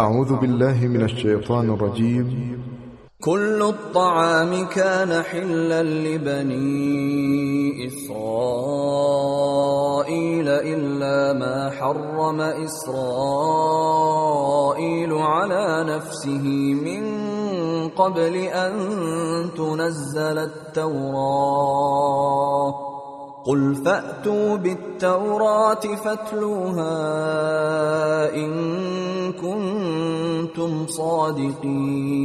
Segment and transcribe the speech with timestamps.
[0.00, 2.64] أعوذ بالله من الشیطان الرجیم
[3.22, 8.18] كل الطعام كان حلا لبني إسرائيل
[10.48, 12.92] إلا ما حرم إسرائيل
[15.12, 17.04] على نفسه من
[17.88, 18.72] قبل أن
[19.56, 21.94] تنزل التوراة.
[23.44, 26.94] قل فأتوا بالتوراة فاتلوها
[28.34, 28.52] إن
[29.32, 32.24] كنتم صادقين.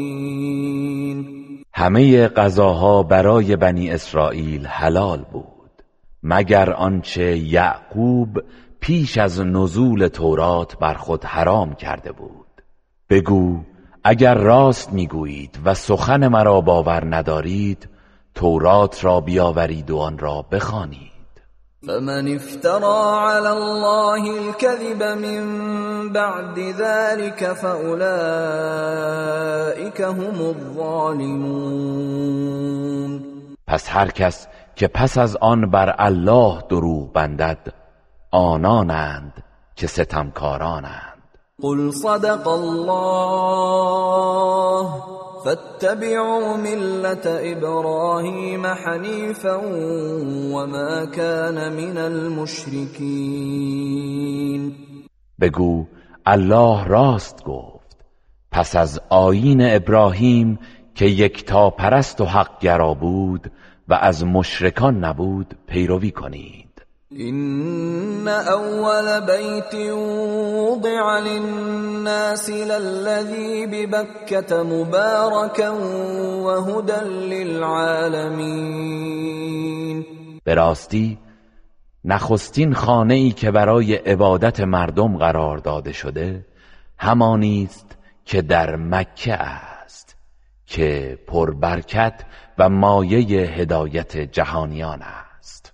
[1.74, 5.84] همه غذاها برای بنی اسرائیل حلال بود
[6.24, 8.40] مگر آنچه یعقوب
[8.80, 12.46] پیش از نزول تورات بر خود حرام کرده بود.
[13.10, 13.58] بگو
[14.04, 17.90] اگر راست می‌گویید و سخن مرا باور ندارید
[18.36, 21.09] تورات را بیاورید و آن را بخوانید.
[21.88, 25.44] فمن افترى على الله الكذب من
[26.14, 28.02] بعد ذلك فأولئك
[30.02, 31.60] هم الظالمون.
[33.68, 37.74] پس هر کس که پس از آن بر الله دروغ بندد
[38.32, 39.34] آنانند
[39.76, 41.24] که ستمکارانند.
[41.62, 43.70] قل صدق الله.
[45.44, 49.58] فاتبعوا ملة ابراهیم حنیفا
[50.54, 53.50] وما كان من المشرکین
[55.42, 55.86] بگو
[56.26, 58.06] الله راست گفت.
[58.52, 60.60] پس از آیین ابراهیم
[60.96, 63.52] که یکتا پرست و حق گرا بود
[63.88, 66.69] و از مشرکان نبود پیروی کنید.
[67.12, 69.76] إن أول بيت
[70.54, 75.70] وضع للناس للذي ببكة مباركا
[76.46, 77.02] وهدى
[77.34, 78.40] للعالمين.
[80.46, 81.18] به راستی
[82.06, 86.46] نخستین خانه ای که برای عبادت مردم قرار داده شده
[86.98, 90.16] همانی است که در مکه است
[90.66, 92.22] که پربرکت
[92.58, 95.29] و مایه هدایت جهانیان است.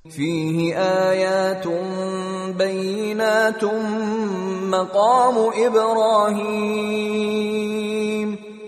[0.10, 1.68] فيه آيات
[2.58, 3.64] بينات
[4.70, 6.96] مقام إبراهيم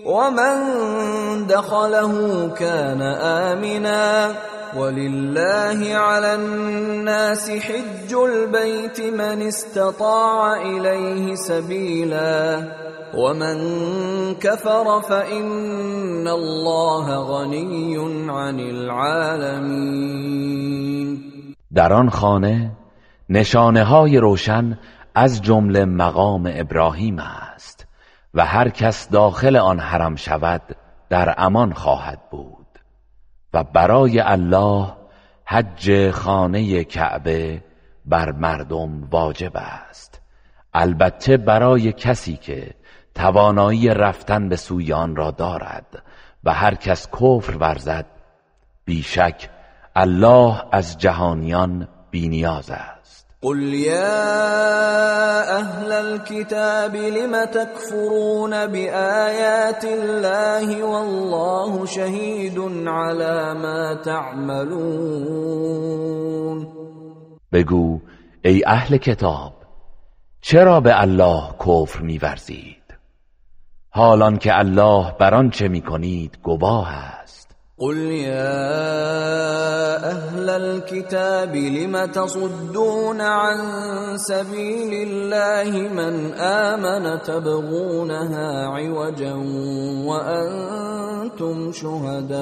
[0.08, 3.02] ومن دخله كان
[3.52, 4.34] آمنا
[4.76, 12.64] ولله على الناس حج البيت من استطاع إليه سبيلا
[13.14, 13.56] ومن
[14.34, 17.98] كفر فإن الله غني
[18.30, 19.98] عن العالمين.
[21.70, 22.70] در آن خانه
[23.30, 24.78] نشانه های روشن
[25.14, 27.77] از جمله مقام ابراهیم است.
[28.38, 30.62] و هر کس داخل آن حرم شود
[31.08, 32.66] در امان خواهد بود.
[33.54, 34.92] و برای الله
[35.44, 37.64] حج خانه کعبه
[38.04, 40.20] بر مردم واجب است.
[40.74, 42.74] البته برای کسی که
[43.14, 46.02] توانایی رفتن به سوی آن را دارد
[46.44, 48.06] و هر کس کفر ورزد
[48.84, 49.48] بیشک
[49.96, 52.97] الله از جهانیان بینیاز است.
[53.42, 54.18] قل یا
[55.58, 65.38] اهل الكتاب لم تكفرون بآیات الله والله شهید على ما تعملون.
[67.52, 68.00] بگو
[68.44, 69.52] ای اهل کتاب
[70.40, 72.94] چرا به الله کفر میورزید؟
[73.90, 77.47] حالان که الله بر آنچه می‌کنید گواه است.
[77.78, 78.58] قل یا
[80.10, 83.58] أهل الكتاب لم تصدون عن
[84.18, 89.34] سبیل الله من آمن تبغونها عوجا
[90.06, 92.38] وأنتم شهداء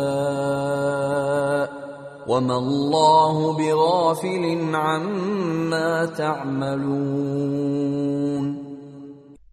[2.29, 7.47] وما الله بغافل عما تعملون.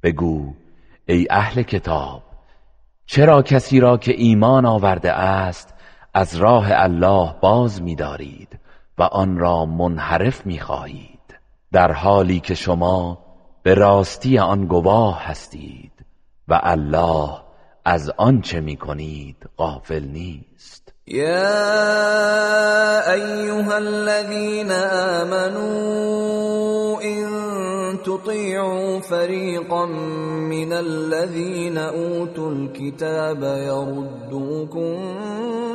[0.03, 0.53] بگو
[1.09, 2.21] ای أهل کتاب
[3.05, 5.72] چرا کسی را که ایمان آورده است
[6.13, 8.59] از راه الله باز می‌دارید
[8.97, 11.39] و آن را منحرف می‌خواهید
[11.71, 13.17] در حالی که شما
[13.63, 16.05] به راستی آن گواه هستید
[16.47, 17.29] و الله
[17.85, 20.82] از آنچه می‌کنید غافل نیست.
[21.07, 21.53] یا
[23.13, 25.93] ایها الذين آمنوا
[28.03, 34.95] تطيعوا فريقا من الذين اوتوا الكتاب يردوكم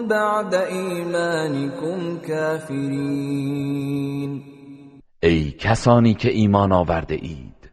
[0.08, 3.78] بعد ایمانكم كافرين.
[5.22, 7.70] ای کسانی که ایمان آورده اید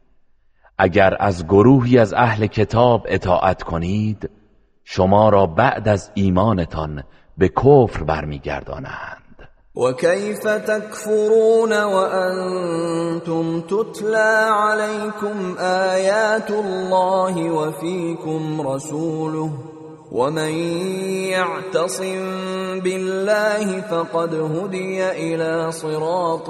[0.77, 4.29] اگر از گروهی از اهل کتاب اطاعت کنید
[4.83, 7.03] شما را بعد از ایمانتان
[7.37, 9.21] به کفر برمیگردانند.
[9.75, 19.49] وكيف تكفرون وأنتم تتلى عليكم آيات الله وفيكم رسوله
[20.11, 20.53] ومن
[21.29, 26.49] يعتصم بالله فقد هدي الى صراط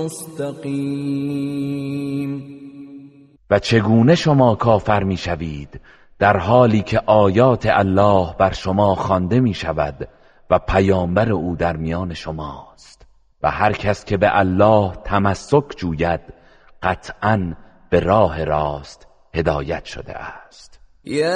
[0.00, 1.42] مستقیم.
[3.50, 5.80] و چگونه شما کافر می‌شوید؟
[6.22, 10.08] در حالی که آیات الله بر شما خوانده می شود
[10.50, 13.06] و پیامبر او در میان شماست.
[13.42, 16.20] و هر کس که به الله تمسک جوید
[16.82, 17.54] قطعا
[17.90, 20.71] به راه راست هدایت شده است.
[21.04, 21.34] يا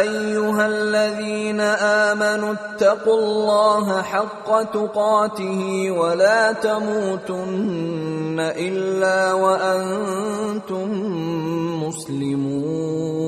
[0.00, 10.90] ايها الذين امنوا اتقوا الله حق تقاته ولا تموتن الا وانتم
[11.86, 13.20] مسلمون.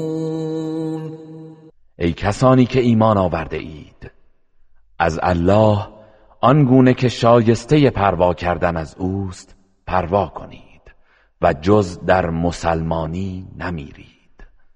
[1.98, 4.10] ای کسانی که ایمان آورده اید
[4.98, 5.88] از الله
[6.40, 9.54] آنگونه که شایسته پروا کردن از اوست
[9.86, 10.82] پروا کنید
[11.42, 14.11] و جز در مسلمانی نمیرید.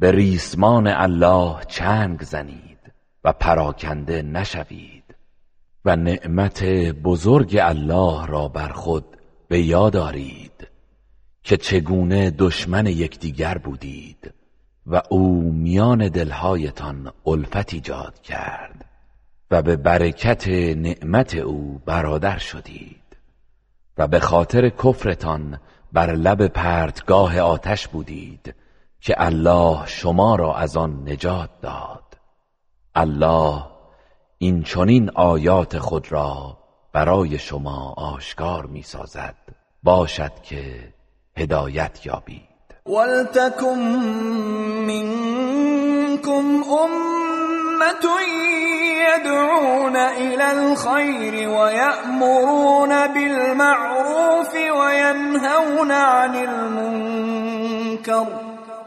[0.00, 2.92] به ریسمان الله چنگ زنید
[3.24, 5.14] و پراکنده نشوید
[5.84, 6.64] و نعمت
[7.04, 9.04] بزرگ الله را بر خود
[9.48, 10.68] به یاد آرید
[11.42, 14.34] که چگونه دشمن یکدیگر بودید
[14.86, 18.84] و او میان دلهایتان الفت ایجاد کرد
[19.50, 23.16] و به برکت نعمت او برادر شدید
[23.98, 25.60] و به خاطر کفرتان
[25.92, 28.54] بر لب پرتگاه آتش بودید
[29.06, 32.02] که الله شما را از آن نجات داد.
[32.94, 33.62] الله
[34.38, 36.56] این چنین آیات خود را
[36.92, 39.34] برای شما آشکار می سازد
[39.82, 40.92] باشد که
[41.36, 42.56] هدایت یابید.
[42.86, 43.78] ولتكن
[44.86, 48.06] منكم امه
[49.06, 56.34] يدعون الى الخير ويأمرون بالمعروف وينهون عن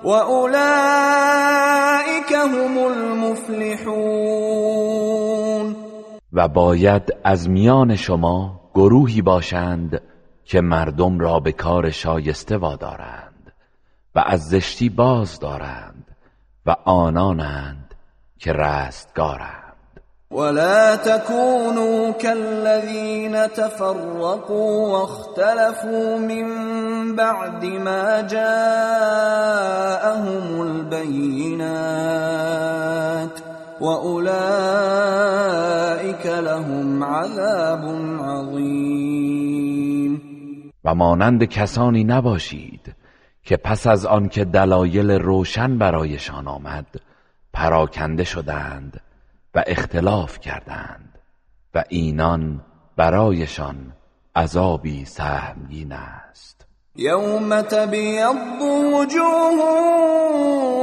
[0.04, 1.52] واولئك
[2.32, 4.30] هم المفلحون
[6.34, 10.02] و باید از میان شما گروهی باشند
[10.46, 13.54] که مردم را به کار شایسته وادارند
[14.16, 16.16] و از زشتی باز دارند
[16.66, 17.96] و آنانند
[18.38, 19.59] که رستگارند.
[20.32, 26.46] ولا تكونوا كالذين تفرقوا واختلفوا من
[27.16, 28.62] بعد ما جاءهم
[30.62, 31.90] البينات
[33.82, 34.26] واولئك
[36.26, 37.84] لهم عذاب
[38.20, 39.10] عظیم
[40.84, 42.96] و مانند کسانی نباشید
[43.44, 46.86] که پس از آنکه دلایل روشن برایشان آمد
[47.54, 49.02] پراکنده شدند
[49.60, 51.20] و اختلاف کردند
[51.76, 52.62] و اینان
[52.98, 53.76] برایشان
[54.36, 56.66] عذابی سهمگین است.
[56.96, 58.36] یوم تبیض
[58.94, 59.60] وجوه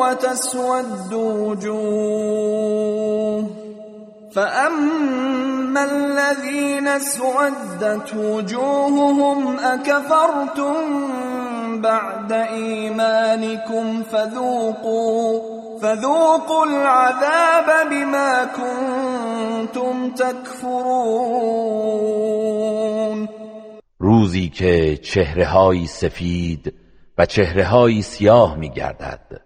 [0.01, 2.37] و تسود وجوه
[4.35, 10.85] فأما الذين اسودت وجوههم أكفرتم
[11.81, 15.41] بعد إيمانكم فذوقوا
[15.83, 21.57] فذوقوا العذاب بما كنتم تكفرون
[23.99, 26.75] روزی که چهره سفید
[27.19, 29.41] و چهره سیاه می گردد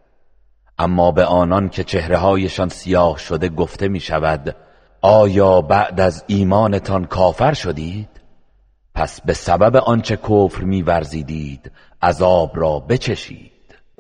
[0.79, 4.57] اما به آنان که چهره سیاه شده گفته می شود
[5.03, 8.10] آیا بعد از ایمانتان کافر شدید؟
[9.01, 11.71] پس به سبب آنچه کفر میورزیدید
[12.03, 13.51] عذاب را بچشید.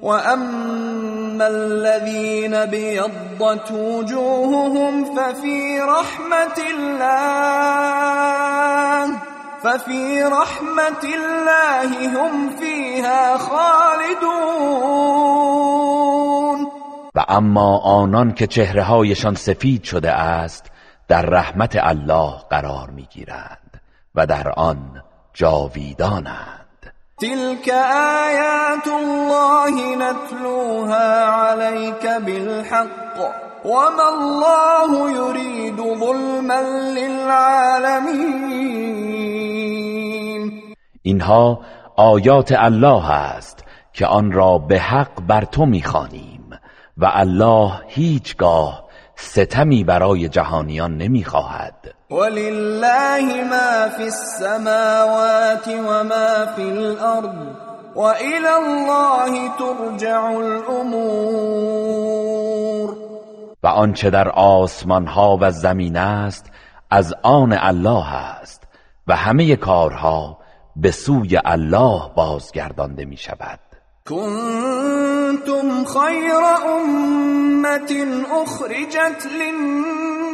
[0.02, 7.90] و اما الذين بيضت وجوههم ففي رحمت الله
[9.62, 14.60] ففي رحمت الله هم فيها خالدون.
[17.14, 20.66] و اما آنان که چهره هایشان سفید شده است
[21.08, 23.59] در رحمت الله قرار می‌گیرند.
[24.14, 25.02] و در آن
[25.34, 26.92] جاویدانند.
[27.20, 33.18] تلك آیات الله نتلوها عليك بالحق
[33.64, 36.60] وما الله يريد ظلما
[36.94, 38.00] للعالمين.
[41.02, 41.60] اینها
[41.96, 46.50] آیات الله است که آن را به حق بر تو می‌خوانیم
[46.96, 48.84] و الله هیچگاه
[49.16, 51.94] ستمی برای جهانیان نمی‌خواهد.
[52.10, 57.36] ولله ما فی السماوات و ما فی الارض
[57.94, 61.70] و الى الله ترجع الامور
[63.62, 66.46] و آنچه در آسمان ها و زمین است
[66.90, 68.62] از آن الله است
[69.06, 70.38] و همه کارها
[70.76, 73.58] به سوی الله بازگردانده می شود.
[74.08, 76.32] کنتم خیر
[76.66, 77.92] امت
[78.42, 80.29] اخرجت للناس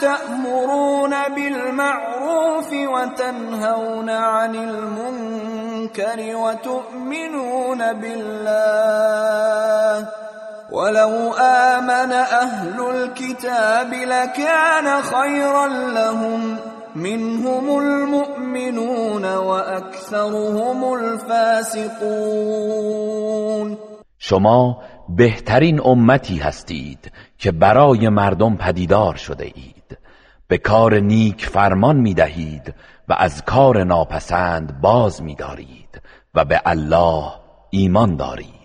[0.00, 10.08] تأمرون بالمعروف وتنهون عن المنكر وتؤمنون بالله.
[10.72, 16.56] ولو آمن أهل الكتاب لكان خيرا لهم.
[16.94, 21.96] منهم المؤمنون وأكثرهم الفاسقون.
[24.18, 24.76] شما
[25.08, 29.98] بهترین امتی هستید که برای مردم پدیدار شده اید.
[30.48, 32.74] به کار نیک فرمان می دهید
[33.08, 36.02] و از کار ناپسند باز می دارید
[36.34, 37.32] و به الله
[37.70, 38.56] ایمان دارید.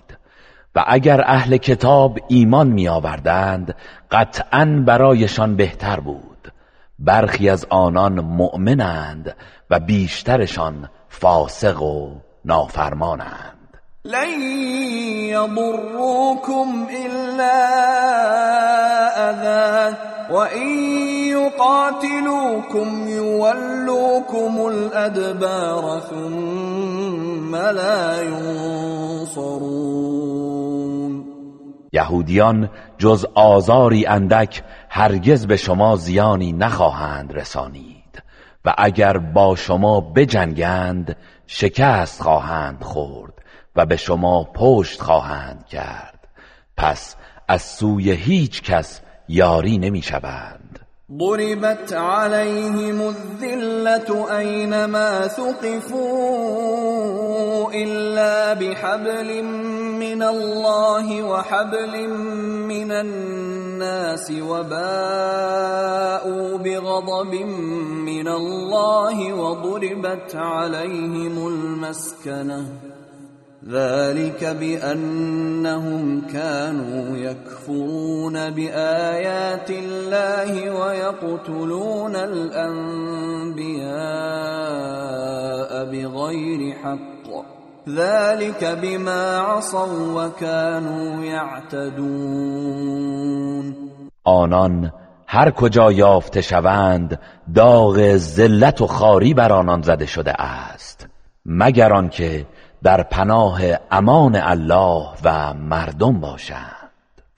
[0.75, 3.75] و اگر اهل کتاب ایمان می آوردند
[4.11, 6.51] قطعا برایشان بهتر بود.
[6.99, 9.35] برخی از آنان مؤمنند
[9.69, 13.60] و بیشترشان فاسق و نافرمانند.
[14.05, 14.41] لن
[15.29, 16.87] يضروكم
[21.29, 24.57] يقاتلوكم يولوكم
[26.09, 29.61] ثم لا ينصرون.
[31.93, 38.23] یهودیان جز آزاری اندک هرگز به شما زیانی نخواهند رسانید
[38.65, 41.15] و اگر با شما بجنگند
[41.47, 43.40] شکست خواهند خورد.
[43.75, 46.27] و به شما پشت خواهند کرد.
[46.77, 47.15] پس
[47.47, 50.71] از سوی هیچ کس یاری نمی شوند.
[51.17, 56.71] ضربت عليهم الذلة أينما ثقفوا
[57.73, 59.43] إلا بحبل
[59.99, 62.07] من الله وحبل
[62.67, 65.77] من الناس وباءوا
[66.57, 67.33] بغضب
[68.05, 72.90] من الله وضربت عليهم المسكنه
[73.69, 82.71] ذلك بأنهم كانوا يكفرون بآيات الله ويقتلون الأنبياء
[85.85, 87.21] بغير حق.
[87.89, 91.91] ذلك بما عصوا وكانوا يعتدون.
[94.27, 94.91] آنان
[95.27, 97.19] هر کجا یافته شوند
[97.55, 101.07] داغ ذلت و خاری بر آنان زده شده است.
[101.45, 102.45] مگر آنکه
[102.83, 103.61] در پناه
[103.91, 106.91] امان الله و مردم باشند.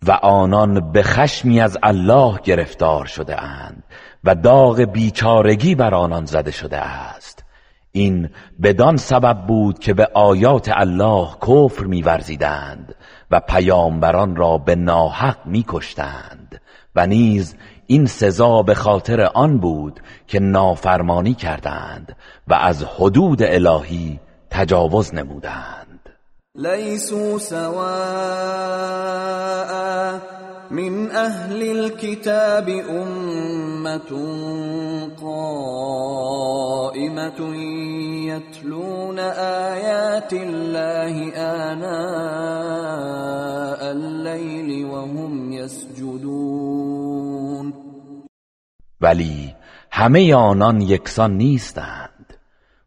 [0.08, 3.84] و آنان به خشمی از الله گرفتار شده اند
[4.24, 7.44] و داغ بیچارگی بر آنان زده شده است.
[7.92, 8.30] این
[8.64, 12.96] بدان سبب بود که به آیات الله کفر میورزیدند
[13.32, 16.62] و پیامبران را به ناحق میکشتند
[16.96, 17.56] و نیز
[17.88, 22.16] این سزا به خاطر آن بود که نافرمانی کردند
[22.48, 24.20] و از حدود الهی
[24.54, 26.00] تجاوز نمودند.
[26.56, 27.74] لیسو سواء
[30.72, 34.14] من اهل الكتاب امت
[35.22, 36.20] قائمت
[38.28, 39.20] يتلون
[39.70, 41.92] آیات الله آناء
[43.92, 46.94] الليل وهم يسجدون
[49.02, 49.56] ولی
[49.92, 52.13] همه آنان یکسان نیستند.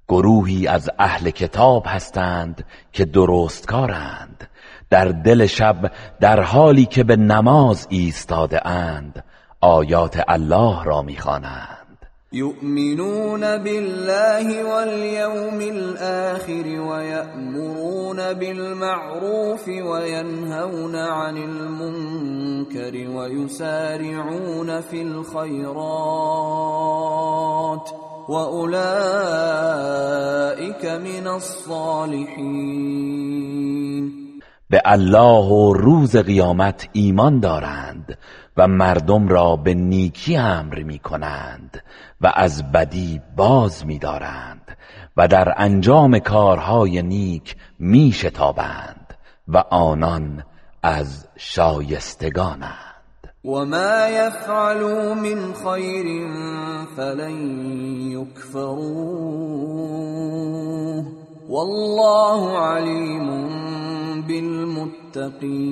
[0.08, 4.48] گروهی از اهل کتاب هستند که درستکارند.
[4.90, 9.24] در دل شب در حالی که به نماز ایستاده اند
[9.60, 11.86] آیات الله را می‌خوانند.
[12.32, 26.06] یؤمنون بالله واليوم الآخر ويأمرون بالمعروف وينهون عن المنكر ويسارعون في الخيرات
[28.28, 28.84] وأولئك
[30.84, 32.96] من الصالحين.
[34.70, 38.18] به الله و روز قیامت ایمان دارند
[38.56, 41.82] و مردم را به نیکی امر می کنند
[42.20, 44.76] و از بدی باز می دارند
[45.16, 49.14] و در انجام کارهای نیک می شتابند
[49.48, 50.44] و آنان
[50.82, 52.85] از شایستگانند
[53.46, 56.04] وما يفعلوا من خير
[56.96, 57.36] فلن
[58.12, 59.46] يكفروه
[61.48, 63.46] والله عليم
[64.26, 65.66] بالمتقين.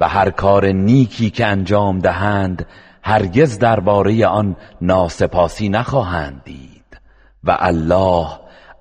[0.00, 2.66] و هر کار نیکی که انجام دهند
[3.02, 7.00] هرگز درباره آن ناسپاسی نخواهند دید.
[7.44, 8.28] و الله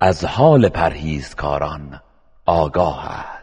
[0.02, 2.00] از حال پرهیزکاران
[2.46, 3.43] آگاه است.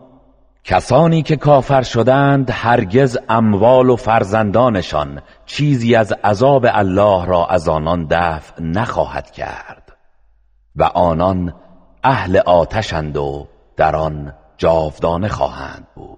[0.63, 8.07] کسانی که کافر شدند هرگز اموال و فرزندانشان چیزی از عذاب الله را از آنان
[8.09, 9.97] دفع نخواهد کرد
[10.75, 11.53] و آنان
[12.03, 16.17] اهل آتشند و در آن جاودانه خواهند بود.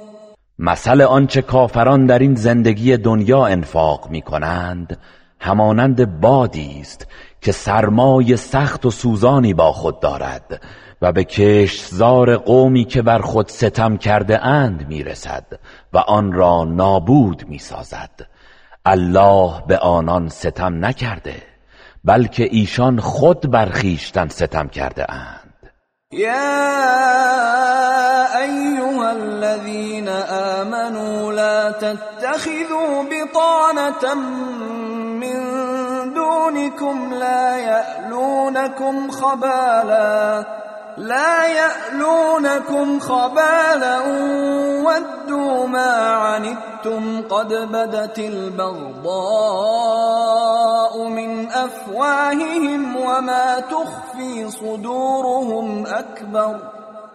[0.63, 4.97] مثل آنچه کافران در این زندگی دنیا انفاق می کنند
[5.39, 7.07] همانند بادی است
[7.41, 10.61] که سرمای سخت و سوزانی با خود دارد
[11.01, 15.45] و به کشتزار قومی که بر خود ستم کرده اند می رسد
[15.93, 18.27] و آن را نابود می سازد
[18.85, 21.35] الله به آنان ستم نکرده
[22.03, 25.40] بلکه ایشان خود بر خویشتن ستم کرده اند.
[26.11, 26.43] يا
[28.43, 30.07] أيها الذين
[30.59, 34.13] آمنوا لا تتخذوا بطانة
[35.23, 35.39] من
[36.13, 40.45] دونكم لا يألونكم خبالا
[40.97, 43.99] لا يألونكم خبالا
[44.85, 49.11] ودوا ما عنتم قد بدت البغضاء
[51.07, 56.59] من أفواههم وما تخفي صدورهم أكبر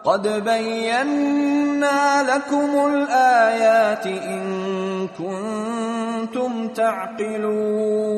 [0.05, 8.17] قد بينا لكم الآيات إن كنتم تعقلون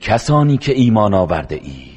[0.00, 1.91] کسانی که ایمان آورده اید.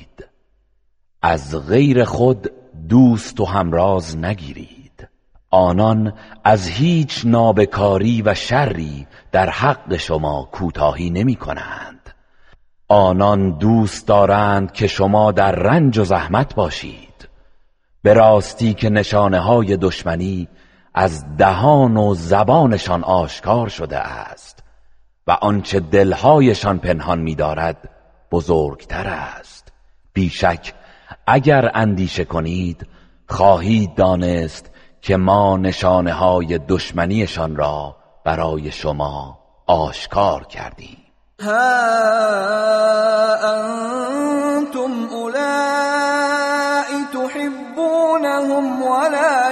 [1.28, 2.52] از غیر خود
[2.90, 5.08] دوست و همراز نگیرید.
[5.52, 12.10] آنان از هیچ نابکاری و شری در حق شما کوتاهی نمی کنند.
[12.88, 17.30] آنان دوست دارند که شما در رنج و زحمت باشید.
[18.02, 20.48] به راستی که نشانه های دشمنی
[20.94, 24.64] از دهان و زبانشان آشکار شده است
[25.28, 27.90] و آنچه دلهایشان پنهان می‌دارد
[28.32, 29.72] بزرگتر است.
[30.14, 30.74] بیشک
[31.28, 32.88] اگر اندیشه کنید
[33.30, 40.98] خواهید دانست که ما نشانه های دشمنیشان را برای شما آشکار کردیم.
[41.42, 41.52] ها
[43.44, 49.52] انتم اولائی تحبونهم ولا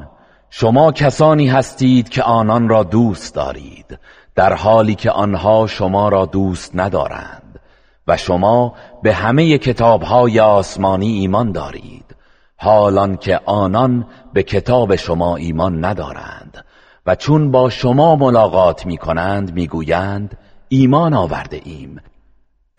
[0.53, 3.99] شما کسانی هستید که آنان را دوست دارید
[4.35, 7.59] در حالی که آنها شما را دوست ندارند
[8.07, 12.15] و شما به همه کتابهای آسمانی ایمان دارید
[12.57, 16.65] حالان که آنان به کتاب شما ایمان ندارند
[17.05, 20.37] و چون با شما ملاقات می کنند می گویند
[20.67, 22.01] ایمان آورده ایم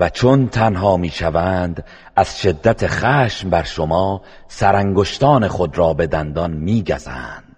[0.01, 1.85] و چون تنها می‌شوند
[2.17, 7.52] از شدت خشم بر شما سرانگشتان خود را به دندان میگزند.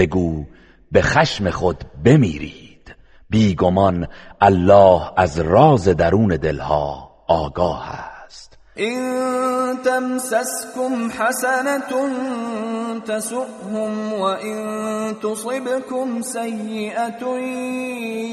[0.00, 0.44] بگو
[0.92, 2.94] به خشم خود بمیرید.
[3.30, 4.08] بیگمان
[4.40, 7.90] الله از راز درون دلها آگاه
[8.24, 8.58] است.
[8.76, 11.92] این تمسسكم حسنة
[13.06, 14.56] تسؤهم وإن
[15.22, 17.38] تصبكم سيئة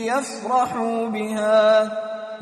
[0.08, 1.92] يفرحوا بها.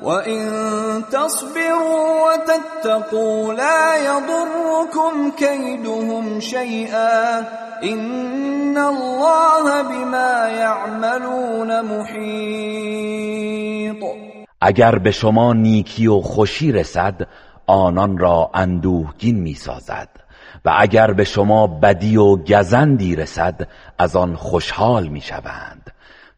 [0.01, 7.39] وإن تصبروا وتتقوا لا يضركم كيدهم شيئا
[7.84, 13.05] إن الله بما يعملون محيط.
[14.62, 17.27] اگر به شما نیکی و خوشی رسد
[17.67, 20.10] آنان را اندوهگین می سازد
[20.65, 25.91] و اگر به شما بدی و گزندی رسد از آن خوشحال می شوند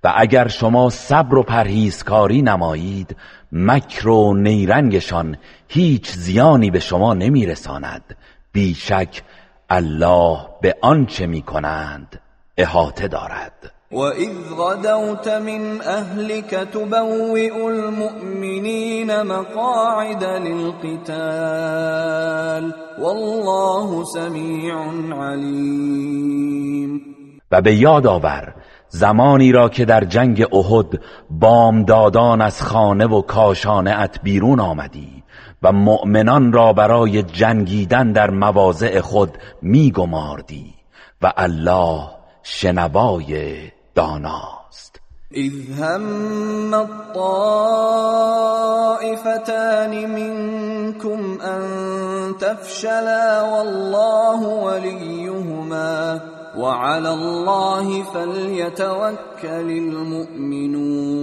[0.04, 3.16] و اگر شما صبر و پرهیزکاری نمایید
[3.52, 8.16] مکر و نیرنگشان هیچ زیانی به شما نمیرساند.
[8.54, 9.24] بیشک
[9.70, 12.22] الله به آنچه می کنند
[12.58, 13.72] احاطه دارد.
[13.92, 21.14] وَإِذْ غَدَوْتَ مِنْ أَهْلِكَ تُبَوِّئُ الْمُؤْمِنِينَ مَقَاعِدَ لِلْقِتَالِ
[23.00, 24.76] وَاللَّهُ سَمِيعٌ
[25.14, 27.02] عَلِيمٌ
[27.52, 28.54] و به یاد آور
[28.90, 35.24] زمانی را که در جنگ احد بامدادان از خانه و کاشانه ات بیرون آمدی
[35.64, 40.74] و مؤمنان را برای جنگیدن در مواضع خود میگماردی
[41.22, 42.08] و الله
[42.44, 43.58] شنوای
[43.96, 45.00] داناست.
[45.32, 47.56] اذ هم الطائفتان
[50.06, 51.64] منكم ان
[52.40, 61.18] تفشلا والله وليهما وعلى الله فليتوكل المؤمنون.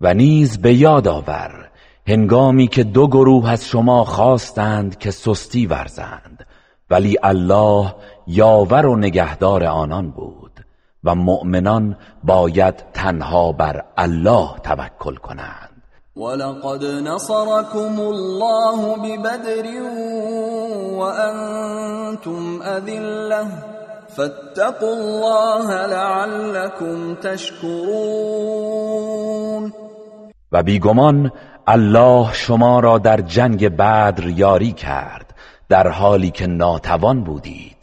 [0.00, 1.70] و نیز به یاد آور
[2.06, 6.46] هنگامی که دو گروه از شما خواستند که سستی ورزند
[6.90, 7.94] ولی الله
[8.26, 10.64] یاور و نگهدار آنان بود
[11.04, 15.69] و مؤمنان باید تنها بر الله توکل کنند.
[16.20, 19.66] ولقد نصركم الله ببدر
[21.00, 23.46] وأنتم أذلة
[24.16, 28.70] فاتقوا الله لعلكم تشكرون
[30.52, 31.32] و بیگمان
[31.68, 35.34] الله شما را در جنگ بدر یاری کرد
[35.68, 37.76] در حالی که ناتوان بودید.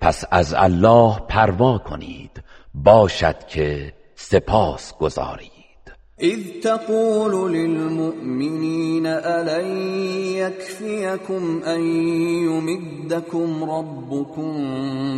[0.00, 2.42] پس از الله پروا کنید.
[2.74, 5.53] باشد که سپاس گذارید.
[6.24, 9.66] اذ تقول للمؤمنين ألن
[10.40, 11.80] يكفيكم أن
[12.48, 14.52] يمدكم ربكم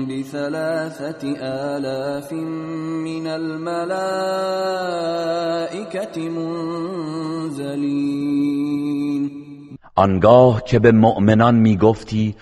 [0.07, 3.87] بثلاثة آلاف من الملائكة
[7.49, 7.87] منزلين.
[9.99, 12.35] آنگاه که به مؤمنان می‌گفتی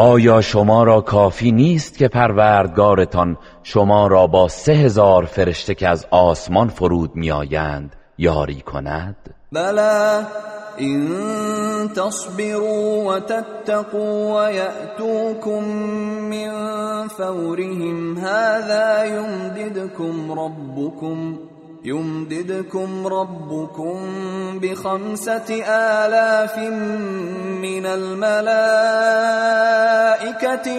[0.00, 6.06] آیا شما را کافی نیست که پروردگارتان شما را با سه هزار فرشته که از
[6.10, 9.16] آسمان فرود میآیند یاری کند؟
[9.52, 10.22] بلا
[10.76, 11.08] این
[11.88, 15.64] تصبروا و تتقوا و یأتوكم
[16.30, 21.38] من فورهم هذا یمددكم ربكم.
[21.88, 23.96] يمددكم ربكم
[24.62, 26.58] بخمسة آلاف
[27.62, 28.40] من الملائكة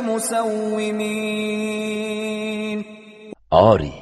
[0.01, 1.39] مسومين.
[3.51, 3.93] آری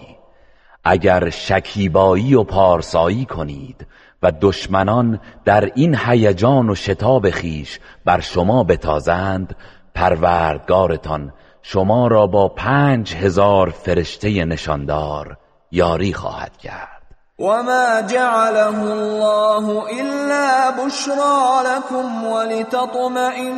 [0.84, 3.88] اگر شکیبایی و پارسایی کنید
[4.24, 9.56] و دشمنان در این هیجان و شتاب خیش بر شما بتازند
[9.94, 15.38] پروردگارتان شما را با پنج هزار فرشته نشاندار
[15.72, 16.97] یاری خواهد کرد.
[17.40, 23.58] وما جعله الله إلا بشرى لكم ولتطمئن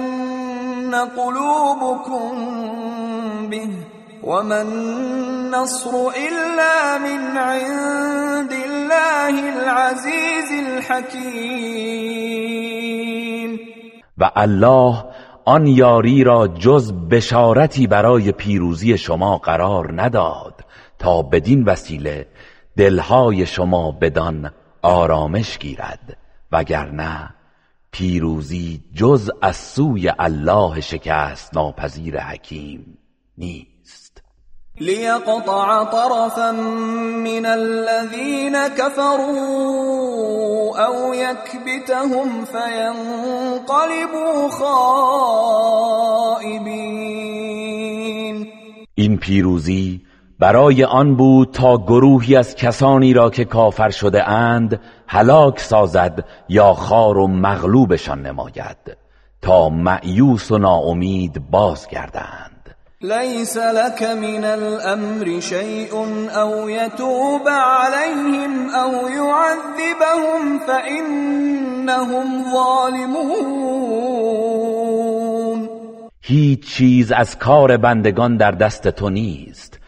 [0.95, 2.31] قلوبكم
[3.49, 3.69] به
[4.23, 5.89] وما النصر
[6.27, 11.99] إلا من عند الله العزيز الحكيم
[14.17, 15.05] و الله
[15.45, 20.53] آن یاری را جز بشارتی برای پیروزی شما قرار نداد
[20.99, 22.27] تا بدین وسیله
[22.79, 26.17] دلهای شما بدان آرامش گیرد
[26.51, 27.29] وگرنه
[27.91, 32.97] پیروزی جز از سوی الله شکست ناپذیر حکیم
[33.37, 34.23] نیست.
[34.81, 39.27] لیقطع طرفا من الذين كفروا
[40.87, 43.69] او يكبتهم فينقلبوا
[44.49, 44.79] خائبين
[48.95, 50.08] این پیروزی
[50.39, 56.73] برای آن بود تا گروهی از کسانی را که کافر شده اند هلاک سازد یا
[56.73, 58.97] خار و مغلوبشان نماید
[59.41, 62.75] تا معیوس و ناامید بازگردند.
[63.01, 73.99] لیس لك من الامر شیء او یتوب عليهم او يعذبهم فانهم ظالمون.
[76.21, 79.78] هیچ چیز از کار بندگان در دست تو نیست.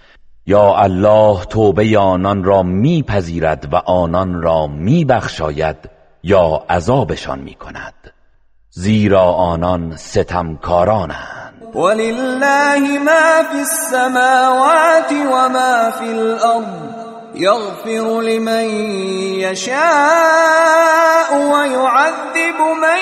[0.45, 5.77] یا الله توبه آنان را میپذیرد و آنان را میبخشاید
[6.23, 7.93] یا عذابشان می‌کند.
[8.69, 11.75] زیرا آنان ستمکارانند.
[11.75, 17.00] ولله ما فی السماوات و ما فی الارض.
[17.35, 18.69] یغفر لمن
[19.39, 19.81] یشاء
[21.33, 23.01] و من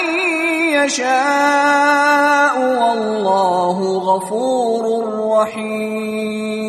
[0.74, 4.84] یشاء والله غفور
[5.32, 6.60] رحیم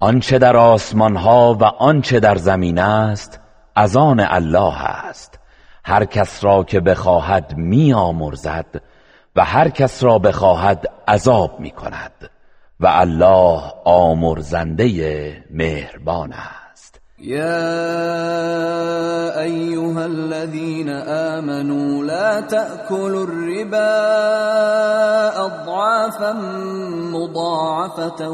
[0.00, 3.40] آنچه در آسمان ها و آنچه در زمین است
[3.76, 5.38] از آن الله است.
[5.84, 8.82] هر کس را که بخواهد می آمرزد
[9.36, 12.30] و هر کس را بخواهد عذاب می کند
[12.80, 17.00] و الله آمرزنده مهربان است.
[17.20, 17.50] يا
[19.40, 23.98] ايها الذين آمنوا لا تأكلوا الربا
[25.46, 26.32] اضعافا
[27.12, 28.28] مضاعفة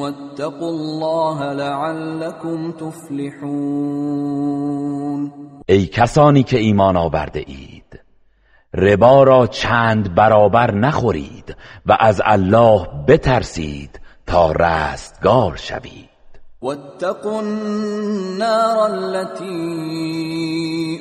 [0.00, 4.00] واتقوا الله لعلكم تفلحون.
[5.68, 7.79] ای کسانی که ایمان آورده اید.
[8.74, 11.56] ربا را چند برابر نخورید
[11.86, 16.10] و از الله بترسید تا رستگار شوید.
[16.62, 19.50] واتقوا النار التي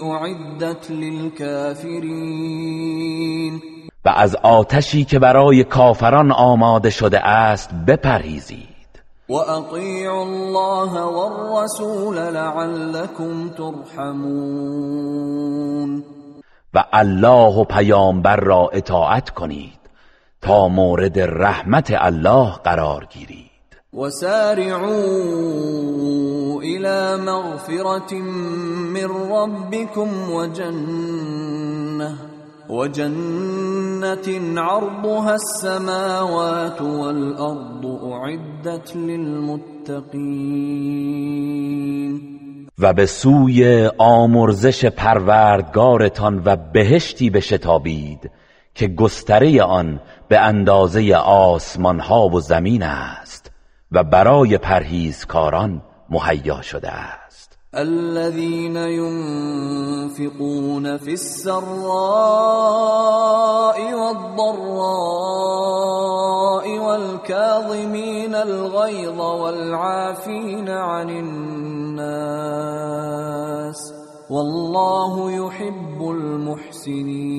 [0.04, 2.02] اعدت للكافرين.
[4.06, 8.70] و از آتشی که برای کافران آماده شده است بپرهیزید.
[9.30, 14.80] واطيعوا الله والرسول لعلكم ترحمون.
[16.74, 19.80] و الله و پیامبر را اطاعت کنید
[20.42, 23.50] تا مورد رحمت الله قرار گیرید.
[23.94, 24.90] وسارعوا
[26.62, 28.14] الى مغفرة
[28.94, 32.16] من ربكم وجنة
[32.70, 34.28] وجنة
[34.62, 40.00] عرضها السماوات والأرض أعدت للمتقين.
[42.80, 48.32] و به سوی آمرزش پروردگارتان و بهشتی بشتابید
[48.76, 53.52] که گستره آن به اندازه آسمان ها و زمین است
[53.92, 57.19] و برای پرهیزکاران مهیا شده است.
[57.76, 60.18] الذين ينفقون
[60.98, 61.64] في السراء
[63.94, 64.40] والضراء
[66.80, 72.10] والكاظمين الغيظ والعافين عن الناس
[74.30, 77.30] والله يحب المحسنين.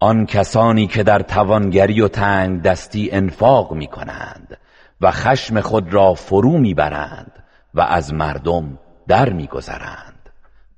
[0.00, 4.58] آن کسانی که در توانگری و تنگ دستی انفاق می کنند
[5.00, 7.41] و خشم خود را فرو می برند
[7.74, 10.30] و از مردم در می گذرند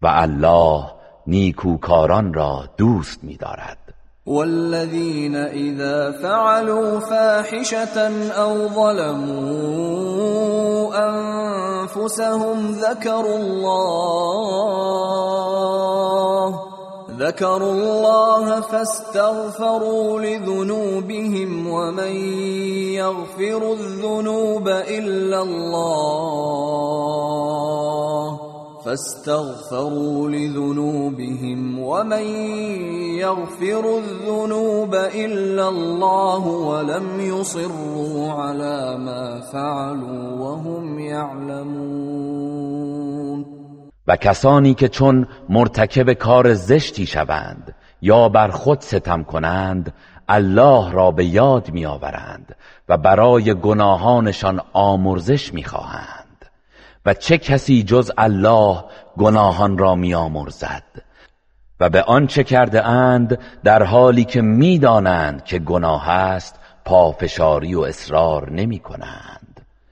[0.02, 0.84] و الله
[1.26, 3.78] نیکوکاران را دوست می دارد
[4.26, 7.98] والذين إذا فعلوا فاحشة
[8.32, 9.94] أو ظلموا
[10.94, 15.14] أنفسهم ذكروا الله
[17.18, 22.16] ذكروا الله فاستغفروا لذنوبهم ومن
[22.94, 26.94] يغفر الذنوب إلا الله
[28.84, 32.26] فاستغفروا لذنوبهم ومن
[33.18, 42.43] يغفر الذنوب إلا الله ولم يصروا على ما فعلوا وهم يعلمون
[44.06, 49.94] و کسانی که چون مرتکب کار زشتی شوند یا بر خود ستم کنند
[50.28, 52.56] الله را به یاد می آورند
[52.88, 56.44] و برای گناهانشان آمرزش می خواهند
[57.06, 58.84] و چه کسی جز الله
[59.16, 60.82] گناهان را می آمرزد
[61.80, 68.50] و به آنچه کرده اند در حالی که می‌دانند که گناه است پافشاری و اصرار
[68.50, 69.63] نمی کنند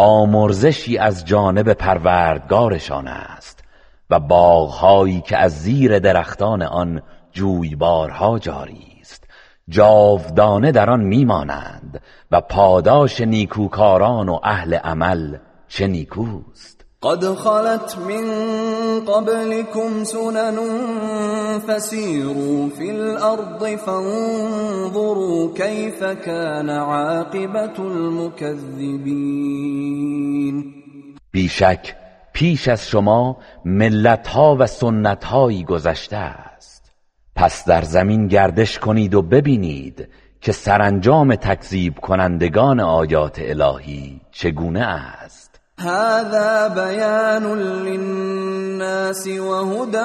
[0.00, 3.64] آمرزشی از جانب پروردگارشان است
[4.10, 9.24] و باغهایی که از زیر درختان آن جویبارها جاری است.
[9.68, 15.36] جاودانه در آن میمانند و پاداش نیکوکاران و اهل عمل
[15.68, 18.24] چه نیکوست؟ قد خلت من
[19.00, 20.58] قبلكم سنن
[21.68, 29.04] فسيروا في الأرض فانظروا كيف كان عاقبة المكذبين.
[31.32, 31.96] بیشک
[32.32, 36.92] پیش از شما ملتها و سنتهایی گذشته است.
[37.36, 40.08] پس در زمین گردش کنید و ببینید
[40.40, 45.29] که سرانجام تکذیب کنندگان آیات الهی چگونه است.
[45.80, 50.04] هذا بيان للناس وهدى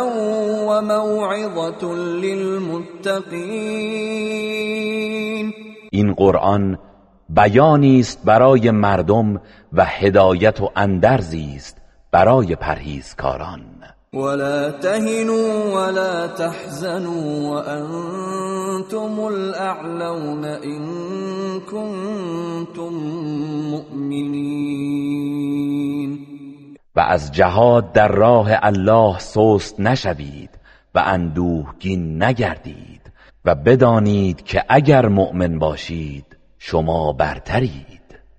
[0.68, 3.26] وموعظة للمتقين.
[5.92, 6.78] این قرآن
[7.30, 9.42] بیانی است برای مردم
[9.74, 11.78] و هدایت و اندرزی است
[12.12, 13.75] برای پرهیزکاران.
[14.15, 20.82] ولا تهنوا ولا تحزنوا وأنتم الأعلون إن
[21.60, 22.93] كنتم
[23.71, 25.06] مؤمنين.
[26.95, 30.49] و از جهاد در راه الله سست نشوید
[30.95, 33.12] و اندوهگین نگردید
[33.45, 36.25] و بدانید که اگر مؤمن باشید
[36.60, 37.95] شما برترید.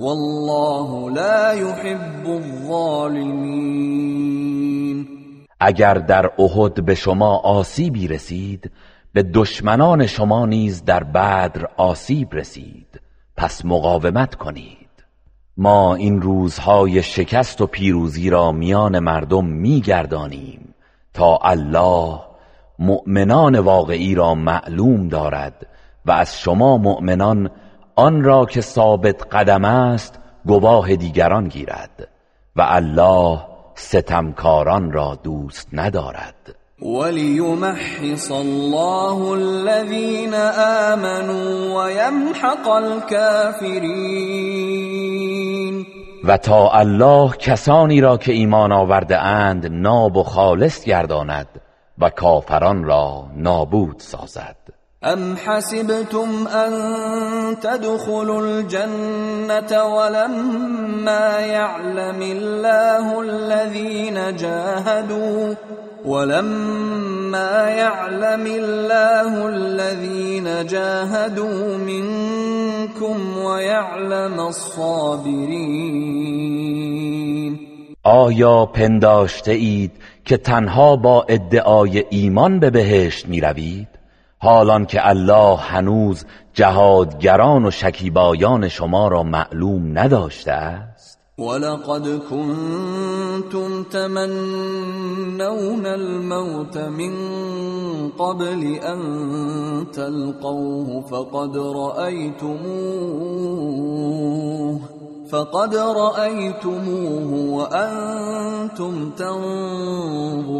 [0.00, 3.80] والله لا يحب الظالمين
[5.60, 8.70] اگر در احد به شما آسیبی رسید
[9.12, 13.00] به دشمنان شما نیز در بدر آسیب رسید.
[13.36, 14.76] پس مقاومت کنید.
[15.56, 20.74] ما این روزهای شکست و پیروزی را میان مردم میگردانیم
[21.14, 22.20] تا الله
[22.78, 25.66] مؤمنان واقعی را معلوم دارد
[26.06, 27.50] و از شما مؤمنان
[27.94, 32.08] آن را که ثابت قدم است گواه دیگران گیرد
[32.56, 33.40] و الله
[33.74, 36.34] ستمکاران را دوست ندارد.
[36.82, 40.34] وليمحص الله الذين
[40.94, 44.00] آمنوا ويمحق الكافرين
[46.24, 51.48] و تا الله کسانی را که ایمان آورده اند ناب و خالص گرداند
[51.98, 54.79] و کافران را نابود سازد.
[55.04, 56.72] أم حسبتم أن
[57.60, 65.54] تدخلوا الجنة ولما يعلم الله الذين جاهدوا
[66.04, 76.00] ولما يعلم الله الذين جاهدوا منكم ويعلم الصابرين
[78.04, 79.92] آیا پنداشته اید
[80.24, 83.99] که تنها با ادعای ایمان به بهشت می روید؟
[84.42, 86.24] حالان که الله هنوز
[86.54, 97.12] جهادگران و شکیبایان شما را معلوم نداشته است؟ ولقد كنتم تمنون الموت من
[98.18, 99.00] قبل أن
[99.92, 102.60] تلقوه فقد رأيتموه
[105.30, 110.50] فقد رأيتموه وأنتم تنظرون.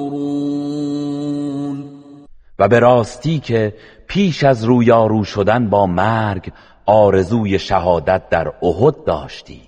[2.61, 3.75] و به راستی که
[4.09, 6.53] پیش از رویارو شدن با مرگ
[6.87, 9.61] آرزوی شهادت در احد داشتید.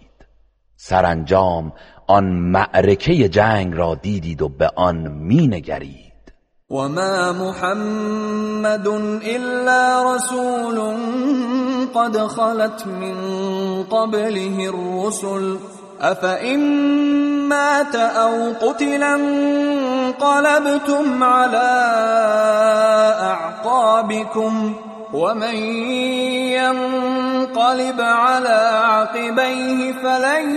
[0.77, 1.73] سرانجام
[2.07, 6.13] آن معرکه جنگ را دیدید و به آن مینگرید.
[6.71, 8.87] وما محمد
[9.23, 10.97] إلا رسول
[11.95, 13.17] قد خلت من
[13.83, 15.57] قبله الرسل
[16.03, 16.61] أفإن
[17.49, 20.45] مات أو قتل انقلبتم
[21.25, 21.73] على
[23.21, 24.75] أعقابكم
[25.13, 25.55] ومن
[26.59, 30.57] ينقلب على عقبيه فلن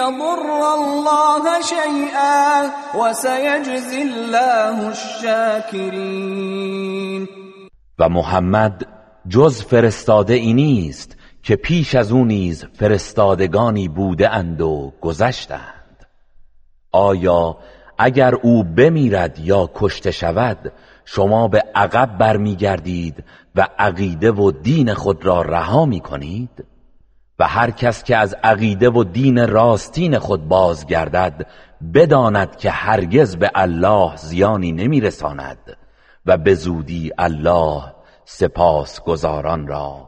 [0.00, 6.38] يضر الله شيئا وسيجزي الله الشاكرين
[7.98, 8.86] و محمد
[9.26, 11.17] جز فرستاده ای نیست.
[11.42, 16.06] که پیش از او نیز فرستادگانی بوده اند و گذشتند.
[16.92, 17.56] آیا
[17.98, 20.72] اگر او بمیرد یا کشته شود
[21.04, 23.24] شما به عقب برمیگردید
[23.56, 26.64] و عقیده و دین خود را رها می کنید
[27.38, 31.46] و هر کس که از عقیده و دین راستین خود بازگردد
[31.94, 35.76] بداند که هرگز به الله زیانی نمیرساند
[36.26, 37.82] و به زودی الله
[38.24, 40.07] سپاس گزاران را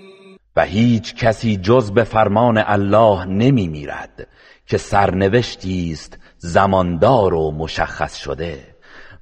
[0.55, 4.27] و هیچ کسی جز به فرمان الله نمی میرد
[4.65, 8.71] که سرنوشتی است زماندار و مشخص شده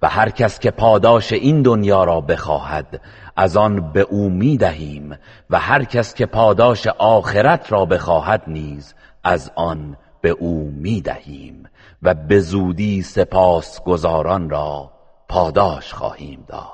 [0.02, 3.02] و هر کس که پاداش این دنیا را بخواهد
[3.36, 5.18] از آن به او می دهیم
[5.50, 11.64] و هر کس که پاداش آخرت را بخواهد نیز از آن به او می دهیم
[12.04, 14.92] و به زودی سپاس گزاران را
[15.30, 16.70] پاداش خواهیم داد.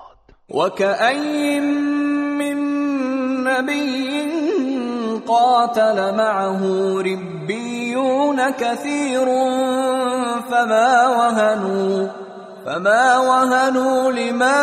[0.50, 0.70] و
[2.38, 2.75] من
[3.48, 4.32] نبی
[5.28, 6.62] قاتل معه
[7.02, 9.26] ربيون كثير
[10.52, 12.08] فما وهنوا
[12.66, 14.62] فما وهنوا لما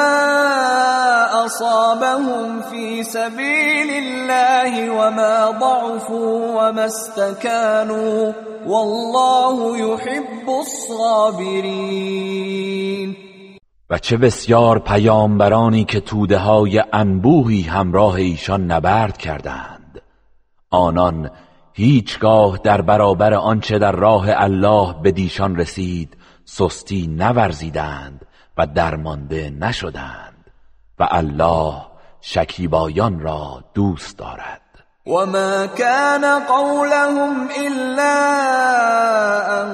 [1.47, 8.33] أصابهم في سبيل الله وما ضعفوا وما استكانوا
[8.67, 11.93] والله يحب الصابرين.
[13.93, 20.03] و چه بسیار پیامبرانی که توده های انبوهی همراه ایشان نبرد کردند.
[20.71, 21.31] آنان
[21.73, 28.27] هیچگاه در برابر آنچه در راه الله به دیشان رسید سستی نورزیدند
[28.59, 30.51] و درمانده نشدند
[30.99, 31.75] و الله
[32.21, 34.62] شکیبایان را دوست دارد.
[35.07, 38.19] وما كان قولهم إلا
[39.63, 39.71] أن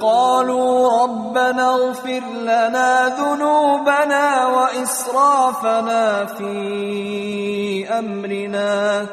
[0.00, 9.06] قالوا ربنا اغفر لنا ذنوبنا وإسرافنا في أمرنا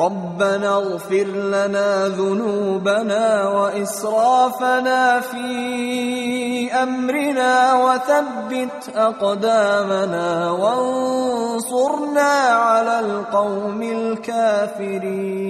[0.00, 15.40] ربنا اغفر لنا ذنوبنا وإسرافنا في أمرنا وثبت أقدامنا وانصرنا على القوم الكافرين.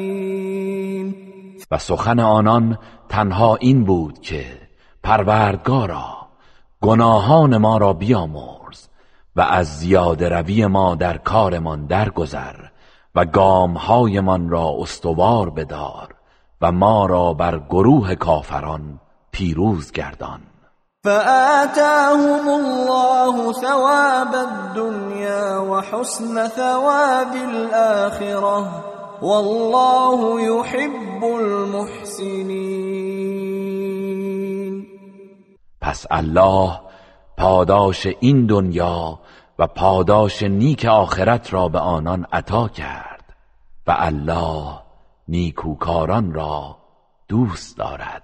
[1.71, 2.79] و سخن آنان
[3.09, 4.45] تنها این بود که
[5.03, 6.17] پروردگارا
[6.81, 8.89] گناهان ما را بیامرز
[9.37, 12.70] و از زیاده روی ما در کارمان درگذر
[13.15, 16.15] و گامهایمان را استوار بدار
[16.61, 19.01] و ما را بر گروه کافران
[19.33, 20.41] پیروز گردان.
[21.05, 28.67] فآتاهم الله ثواب الدنيا وحسن ثواب الآخرة
[29.23, 32.81] والله يحب المحسنين.
[35.81, 36.81] پس الله
[37.39, 39.19] پاداش این دنیا
[39.61, 43.25] و پاداش نیک آخرت را به آنان عطا کرد
[43.87, 44.79] و الله
[45.29, 46.77] نیکوکاران را
[47.29, 48.23] دوست دارد.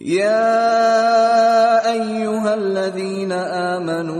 [0.00, 3.32] یا ایها الذين
[3.72, 4.18] آمنوا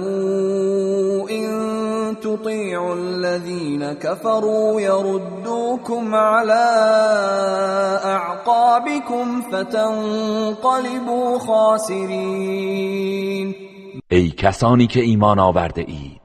[1.31, 6.65] ان تطيعوا الذين كفروا يردوكم على
[8.05, 12.75] اعقابكم فتنقلبوا خاسرین.
[14.11, 16.25] ای کسانی که ایمان آورده اید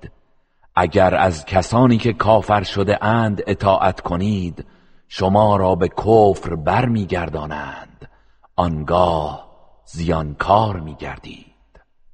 [0.82, 4.66] اگر از کسانی که کافر شده اند اطاعت کنید
[5.08, 8.10] شما را به کفر برمیگردانند.
[8.56, 9.50] آنگاه
[9.86, 11.46] زیانکار میگردید.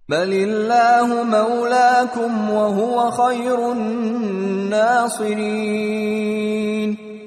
[0.10, 4.98] بل الله مولاكم وهو خیر الناصرین.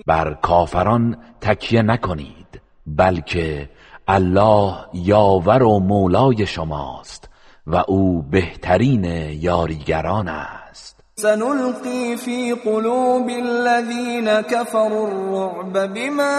[0.06, 3.70] بر کافران تکیه نکنید بلکه
[4.08, 7.28] الله یاور و مولای شماست
[7.66, 9.04] و او بهترین
[9.40, 10.57] یاریگران است.
[11.22, 16.34] سنلقي في قلوب الذين كفروا الرعب بما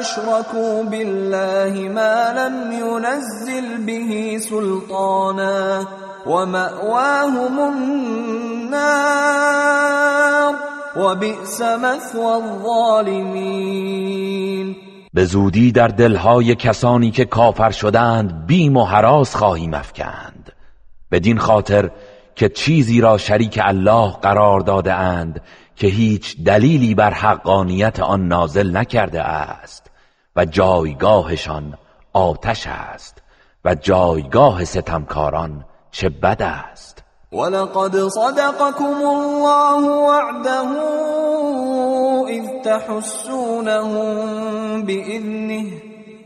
[0.00, 5.86] اشركوا بالله ما لم ينزل به سلطانا
[6.26, 8.94] ومأواهم النار
[10.96, 13.64] وبئس مثوى الظالمين.
[15.14, 20.52] به زودی در دلهای کسانی که کافر شدند بیم و حراس خواهیم افکند.
[21.14, 21.90] بدین خاطر
[22.36, 25.40] که چیزی را شریک الله قرار داده اند
[25.76, 29.90] که هیچ دلیلی بر حقانیت آن نازل نکرده است
[30.36, 31.78] و جایگاهشان
[32.12, 33.22] آتش است
[33.64, 37.02] و جایگاه ستمکاران چه بد است.
[37.32, 40.50] ولقد صدقكم الله وعده
[42.28, 44.06] اذ تحسونهم
[44.82, 45.93] بإذنه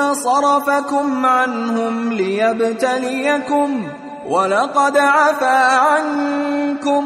[0.00, 3.88] صرفكم عنهم ليبتليكم
[4.28, 7.04] ولقد عفا عنكم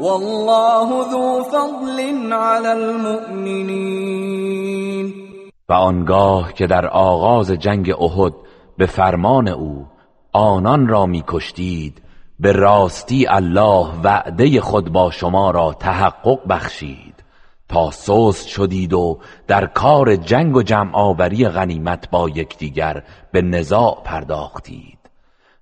[0.00, 4.30] والله ذو فضل على المؤمنين.
[5.68, 8.32] و آنگاه که در آغاز جنگ احد
[8.78, 9.86] به فرمان او
[10.32, 12.02] آنان را میکشتید
[12.40, 17.19] به راستی الله وعده خود با شما را تحقق بخشید.
[17.70, 23.02] تا سست شدید و در کار جنگ و جمع آوری غنیمت با یکدیگر
[23.32, 24.98] به نزاع پرداختید.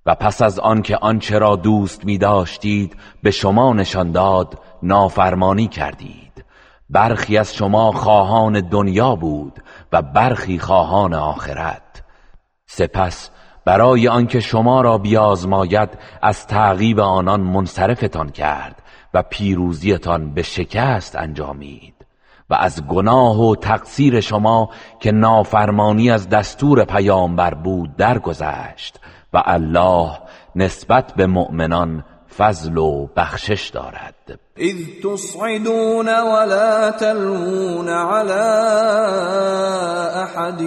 [0.05, 6.45] و پس از آنکه آنچه را دوست می داشتید به شما نشان داد نافرمانی کردید.
[6.89, 12.03] برخی از شما خواهان دنیا بود و برخی خواهان آخرت.
[12.65, 13.29] سپس
[13.65, 15.89] برای آنکه شما را بیازماید
[16.21, 18.81] از تعقیب آنان منصرفتان کرد
[19.13, 21.98] و پیروزیتان به شکست انجامید.
[22.49, 24.69] و از گناه و تقصیر شما
[24.99, 28.99] که نافرمانی از دستور پیامبر بود درگذشت
[29.33, 30.11] و الله
[30.55, 32.03] نسبت به مؤمنان
[32.37, 34.39] فضل و بخشش دارد.
[34.55, 38.33] اذ تصعدون ولا تلوون على
[40.23, 40.61] احد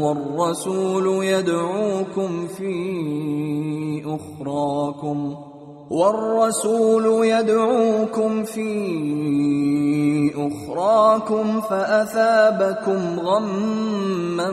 [0.00, 2.74] والرسول يدعوكم في
[4.06, 5.47] اخراكم
[5.90, 8.68] والرسول يدعوكم في
[10.36, 14.50] أخراكم فأثابكم غما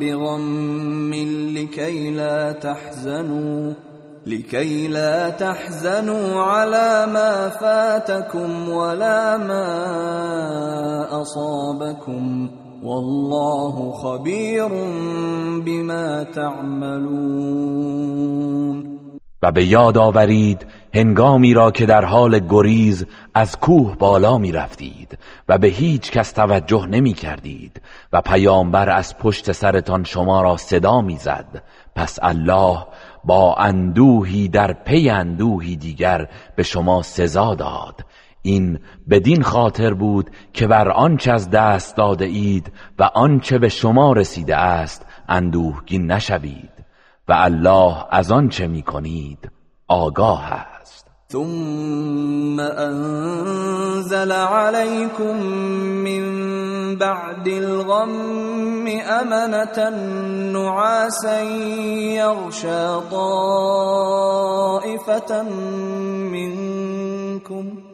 [0.00, 1.14] بغم
[1.56, 3.72] لكي لا تحزنوا
[4.26, 9.62] لكي لا تحزنوا على ما فاتكم ولا ما
[11.22, 12.48] أصابكم.
[12.84, 14.68] والله خبير
[15.64, 17.74] بما تعملون.
[19.44, 25.18] و به یاد آورید هنگامی را که در حال گریز از کوه بالا می رفتید
[25.48, 27.82] و به هیچ کس توجه نمی کردید
[28.12, 31.62] و پیامبر از پشت سرتان شما را صدا می زد
[31.94, 32.86] پس الله
[33.24, 38.04] با اندوهی در پی اندوهی دیگر به شما سزا داد.
[38.42, 38.78] این
[39.10, 44.56] بدین خاطر بود که بر آنچه از دست داده اید و آنچه به شما رسیده
[44.56, 46.83] است اندوهگین نشوید.
[47.28, 49.50] و الله از آنچه می‌کنید
[49.88, 51.06] آگاه است.
[51.32, 55.36] ثم انزل عليكم
[56.04, 56.24] من
[56.96, 58.86] بعد الغم
[59.20, 59.90] امنة
[60.52, 61.40] نعاسا
[62.20, 64.22] يغشى طائفة
[66.32, 67.93] منكم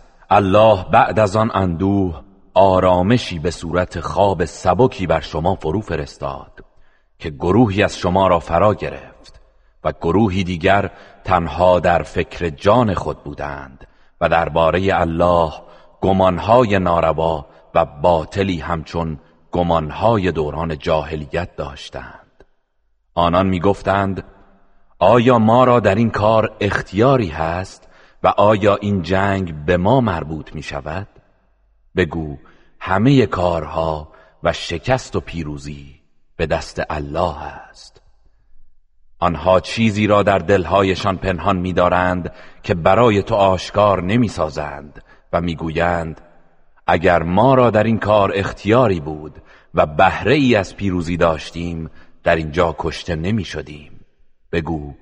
[0.33, 2.21] الله بعد از آن اندوه
[2.53, 6.65] آرامشی به صورت خواب سبکی بر شما فرو فرستاد
[7.19, 9.41] که گروهی از شما را فرا گرفت
[9.83, 10.91] و گروهی دیگر
[11.23, 13.87] تنها در فکر جان خود بودند
[14.21, 15.51] و درباره الله
[16.01, 19.19] گمانهای ناروا و باطلی همچون
[19.51, 22.43] گمانهای دوران جاهلیت داشتند.
[23.15, 24.23] آنان می‌گفتند
[24.99, 27.90] آیا ما را در این کار اختیاری هست؟
[28.23, 31.07] و آیا این جنگ به ما مربوط می شود؟
[31.95, 32.37] بگو
[32.79, 34.11] همه کارها
[34.43, 36.01] و شکست و پیروزی
[36.35, 38.01] به دست الله است
[39.19, 45.03] آنها چیزی را در دلهایشان پنهان می‌دارند که برای تو آشکار نمی‌سازند
[45.33, 46.21] و می‌گویند
[46.87, 49.41] اگر ما را در این کار اختیاری بود
[49.73, 51.89] و بهره ای از پیروزی داشتیم
[52.23, 54.05] در اینجا کشته نمی شدیم
[54.51, 54.95] بگو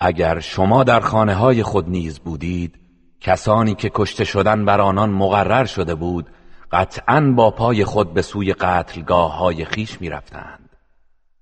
[0.00, 2.78] اگر شما در خانه های خود نیز بودید
[3.20, 6.30] کسانی که کشته شدن بر آنان مقرر شده بود
[6.72, 10.76] قطعا با پای خود به سوی قتلگاه های خیش می رفتند.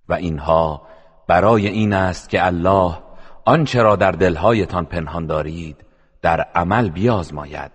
[0.09, 0.83] و اینها
[1.29, 2.99] برای این است که الله
[3.45, 5.85] آنچه را در دلهایتان پنهان دارید
[6.23, 7.73] در عمل بیازماید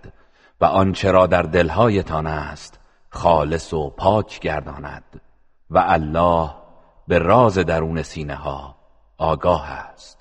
[0.62, 2.80] و آنچه را در دلهایتان است
[3.10, 5.22] خالص و پاک گرداند
[5.70, 6.50] و الله
[7.08, 8.76] به راز درون سینه ها
[9.18, 10.21] آگاه است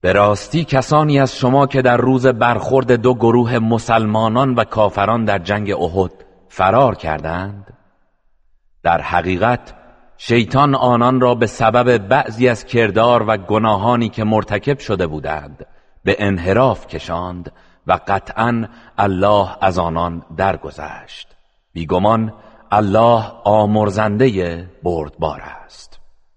[0.00, 5.38] به راستی کسانی از شما که در روز برخورد دو گروه مسلمانان و کافران در
[5.38, 6.12] جنگ احد
[6.48, 7.74] فرار کردند
[8.82, 9.74] در حقیقت
[10.16, 15.66] شیطان آنان را به سبب بعضی از کردار و گناهانی که مرتکب شده بودند
[16.04, 17.52] به انحراف کشاند
[17.86, 18.64] و قطعا
[18.98, 21.36] الله از آنان درگذشت.
[21.72, 22.32] بیگمان
[22.70, 25.89] الله آمرزنده بردبار است.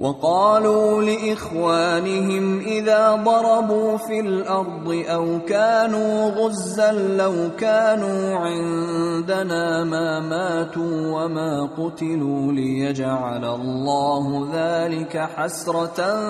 [0.00, 11.68] وقالوا لإخوانهم إذا ضربوا في الأرض أو كانوا غزا لو كانوا عندنا ما ماتوا وما
[11.78, 16.20] قتلوا ليجعل الله ذلك حسرة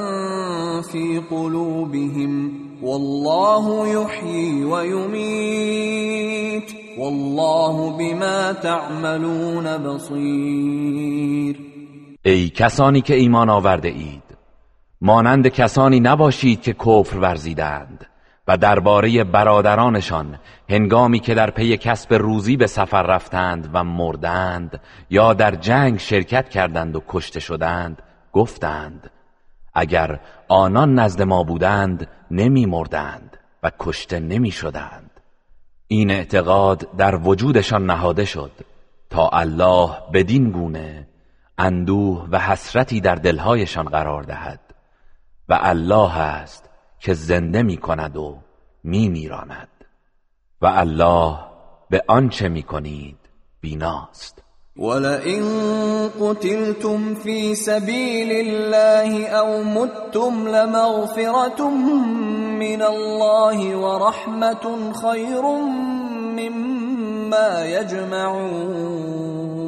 [0.81, 6.11] في قلوبهم والله يحيي ويميت
[6.99, 11.70] والله بما تعملون بصير
[12.23, 14.23] ای کسانی که ایمان آورده اید
[15.01, 18.07] مانند کسانی نباشید که کفر ورزیدند
[18.49, 20.39] و درباره برادرانشان
[20.71, 26.49] هنگامی که در پی کسب روزی به سفر رفتند و مردند یا در جنگ شرکت
[26.49, 28.03] کردند و کشته شدند
[28.33, 29.11] گفتند
[29.75, 35.11] اگر آنان نزد ما بودند نمی مردند و کشته نمی شدند.
[35.87, 38.53] این اعتقاد در وجودشان نهاده شد
[39.11, 41.10] تا الله بدین گونه
[41.61, 44.61] اندوه و حسرتی در دلهایشان قرار دهد
[45.49, 48.39] و الله است که زنده می کند و
[48.85, 49.69] می میراند
[50.63, 51.39] و الله
[51.91, 53.17] به آنچه می کنید
[53.61, 54.43] بیناست.
[54.77, 55.45] ولئن
[56.21, 61.71] قتلتم في سبيل الله او متم لمغفرة
[62.59, 65.43] من الله ورحمة خير
[66.39, 69.60] مما يجمعون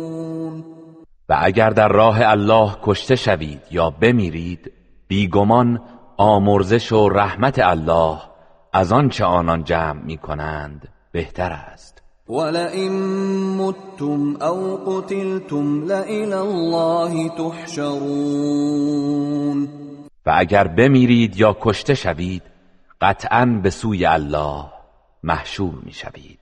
[1.28, 4.72] و اگر در راه الله کشته شوید یا بمیرید
[5.08, 5.80] بیگمان
[6.16, 8.18] آمرزش و رحمت الله
[8.72, 12.02] از آنچه آنان جمع می کنند بهتر است.
[12.28, 12.92] ولئن
[13.56, 18.82] متم او قتلتم لإلى الله تحشرون.
[20.26, 22.42] و اگر بمیرید یا کشته شوید
[23.00, 24.64] قطعا به سوی الله
[25.22, 26.41] محشور می شوید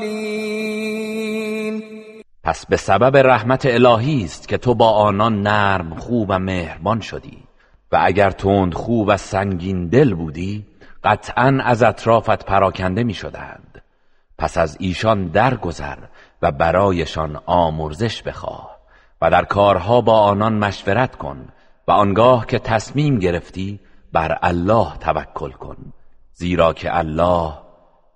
[2.44, 7.50] پس به سبب رحمت الهی است که تو با آنان نرم خوب و مهربان شدی.
[7.92, 10.66] و اگر تند خوب و سنگین دل بودی
[11.04, 13.82] قطعا از اطرافت پراکنده می شدند
[14.38, 15.98] پس از ایشان درگذر
[16.42, 18.76] و برایشان آمرزش بخواه
[19.22, 21.48] و در کارها با آنان مشورت کن
[21.88, 23.80] و آنگاه که تصمیم گرفتی
[24.12, 25.76] بر الله توکل کن.
[26.40, 27.52] زیرا که الله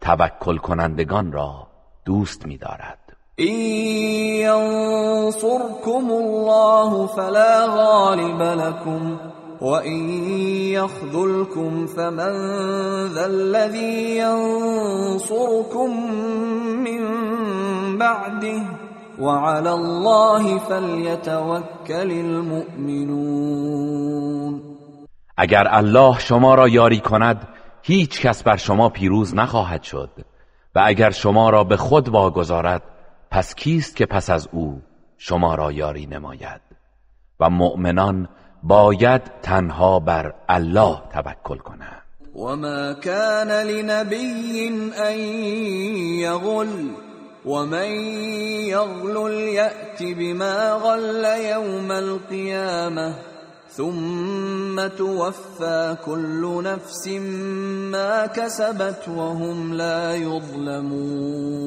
[0.01, 1.67] توکل کنندگان را
[2.05, 2.99] دوست می دارد
[3.41, 3.55] إن
[4.49, 9.17] ينصركم الله فلا غالب لكم
[9.61, 10.09] وإن
[10.73, 12.33] يخذلكم فمن
[13.15, 15.91] ذا الذي ينصركم
[16.85, 17.03] من
[17.99, 18.63] بعده
[19.21, 23.55] وعلى الله فليتوكل المؤمنون.
[25.37, 27.54] اگر الله شما را یاری کند
[27.87, 30.11] هیچ کس بر شما پیروز نخواهد شد
[30.75, 32.83] و اگر شما را به خود واگذارد
[33.31, 34.83] پس کیست که پس از او
[35.19, 36.61] شما را یاری نماید؟
[37.41, 38.29] و مؤمنان
[38.63, 42.03] باید تنها بر الله توکل کنند.
[42.35, 44.69] وما كان لنبي
[44.99, 45.19] ان
[46.19, 46.91] يغل
[47.45, 47.91] ومن
[48.69, 53.34] يغل يأت بما غل يوم القيامه
[53.77, 57.09] ثم توفى كل نفس
[57.93, 61.65] ما كسبت وهم لا يظلمون.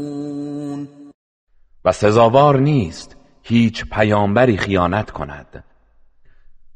[1.86, 5.64] و سزاوار نیست هیچ پیامبری خیانت کند.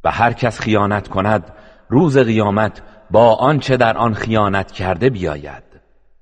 [0.03, 1.53] و هر کس خیانت کند
[1.89, 5.63] روز قیامت با آنچه در آن خیانت کرده بیاید.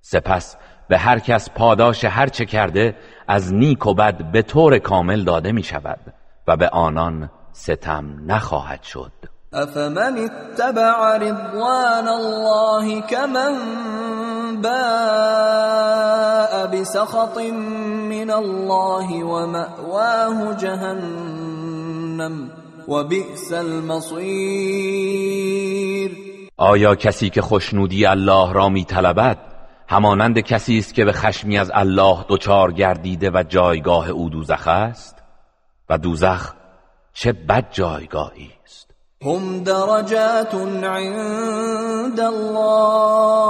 [0.02, 0.58] سپس
[0.90, 2.96] به هر کس پاداش هر چه کرده
[3.28, 6.00] از نیک و بد به طور کامل داده می شود
[6.48, 7.30] و به آنان
[7.60, 9.12] ستم نخواهد شد.
[9.54, 13.56] افمن اتبع رضوان الله كمن
[14.62, 17.38] باء بسخط
[18.10, 22.50] من الله ومأواه جهنم
[22.88, 24.20] وبئس المصير.
[26.58, 29.38] آیا کسی که خوشنودی الله را می طلبد
[29.88, 35.16] همانند کسی است که به خشمی از الله دچار گردیده و جایگاه او دوزخ است؟
[35.90, 36.59] و دوزخ
[37.14, 38.92] چه بد جایگاهی است.
[39.22, 43.50] هم درجات عند الله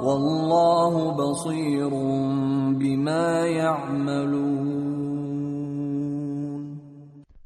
[0.00, 1.88] والله بصیر
[2.78, 4.84] بما یعملون.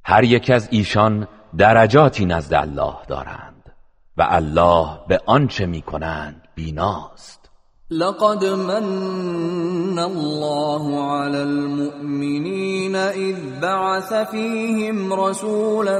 [0.04, 1.28] هر یک از ایشان
[1.58, 3.72] درجاتی نزد الله دارند
[4.16, 7.37] و الله به آنچه می‌کنند بیناست.
[7.90, 15.98] لقد من الله على المؤمنين إذ بعث فيهم رسولا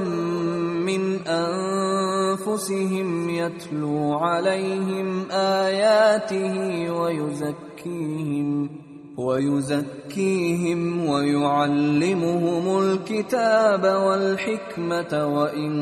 [0.85, 8.71] من أنفسهم يتلو عليهم آياته ويزكيهم
[9.19, 15.73] ويزكيهم ويعلمهم الكتاب والحكمة وإن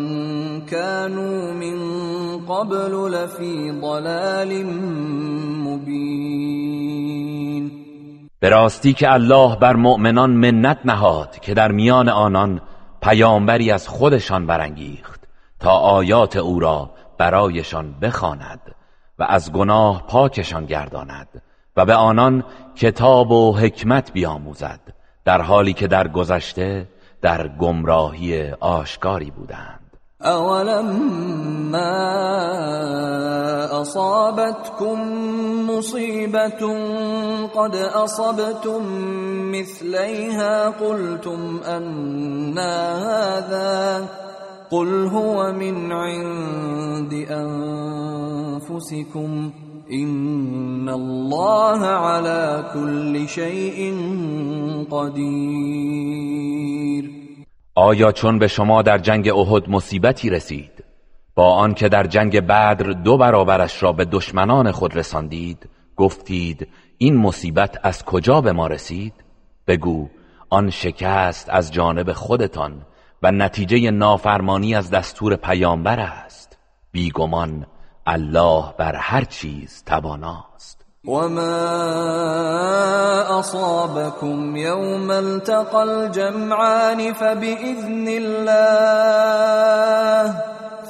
[0.61, 1.78] كانوا من
[2.47, 4.66] قبل لفي ضلال
[5.66, 6.66] مبين.
[8.41, 12.61] به راستی که الله بر مؤمنان منت نهاد که در میان آنان
[13.03, 15.20] پیامبری از خودشان برانگیخت
[15.61, 18.61] تا آیات او را برایشان بخواند
[19.18, 21.43] و از گناه پاکشان گرداند.
[21.77, 22.45] و به آنان
[22.77, 24.81] کتاب و حکمت بیاموزد
[25.24, 26.89] در حالی که در گذشته
[27.22, 29.81] در گمراهی آشکاری بودند.
[31.72, 31.79] ما
[33.81, 35.01] اصابتكم
[35.70, 36.62] مصیبت
[37.55, 38.83] قد اصبتم
[39.51, 44.09] مثلیها قلتم ان هذا
[44.70, 47.12] قل هو من عند
[48.61, 49.53] انفسكم
[49.89, 53.95] این الله على كل شيء
[54.91, 56.16] قدیر
[57.74, 60.84] آیا چون به شما در جنگ احد مصیبتی رسید
[61.34, 66.68] با آنکه در جنگ بدر دو برابرش را به دشمنان خود رساندید گفتید
[66.99, 69.14] این مصیبت از کجا به ما رسید؟
[69.66, 70.09] بگو
[70.51, 72.82] آن شکست از جانب خودتان
[73.22, 76.59] و نتیجه نافرمانی از دستور پیامبر است.
[76.93, 77.66] بیگمان
[78.07, 80.87] الله بر هر چیز تواناست.
[81.05, 81.79] وما
[83.39, 89.15] اصابكم يوم التقى الجمعان فبإذن الله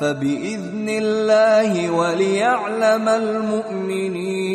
[0.01, 4.47] فبإذن الله وليعلم المؤمنين.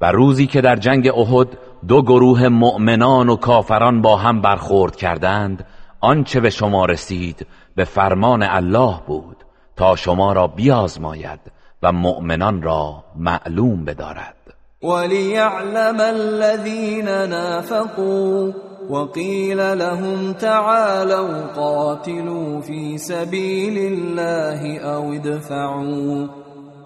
[0.00, 1.48] و روزی که در جنگ احد
[1.88, 5.66] دو گروه مؤمنان و کافران با هم برخورد کردند
[6.00, 7.46] آنچه به شما رسید
[7.76, 9.41] به فرمان الله بود.
[9.76, 11.40] تا شما را بیازماید
[11.82, 14.34] و مؤمنان را معلوم بدارد.
[14.82, 18.52] وليعلم الذين نافقوا
[18.90, 26.26] وقيل لهم تعالوا قاتلوا في سبيل الله او ادفعوا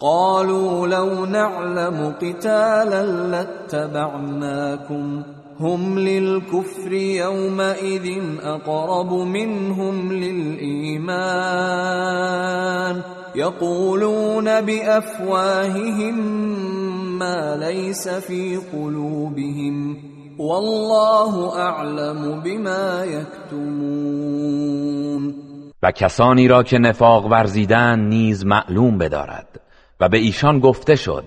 [0.00, 5.22] قالوا لو نعلم قتالا لاتبعناكم
[5.60, 11.36] هم للكفر يومئذ اقرب منهم للايمان
[13.34, 16.18] يقولون بافواههم
[17.18, 19.96] ما ليس في قلوبهم.
[20.38, 24.66] والله اعلم بما يكتمون.
[25.82, 29.60] و کسانی را که نفاق ورزیدن نیز معلوم بدارد
[30.00, 31.24] و به ایشان گفته شد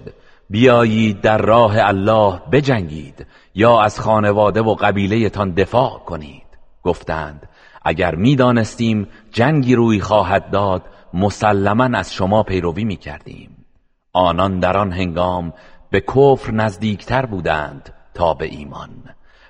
[0.50, 3.26] بیایید در راه الله بجنگید
[3.56, 6.50] یا از خانواده و قبیلهتان دفاع کنید.
[6.84, 7.50] گفتند
[7.86, 10.84] اگر می‌دانستیم جنگی روی خواهد داد
[11.14, 13.66] مسلما از شما پیروی می کردیم
[14.14, 15.54] آنان در آن هنگام
[15.90, 18.90] به کفر نزدیکتر بودند تا به ایمان.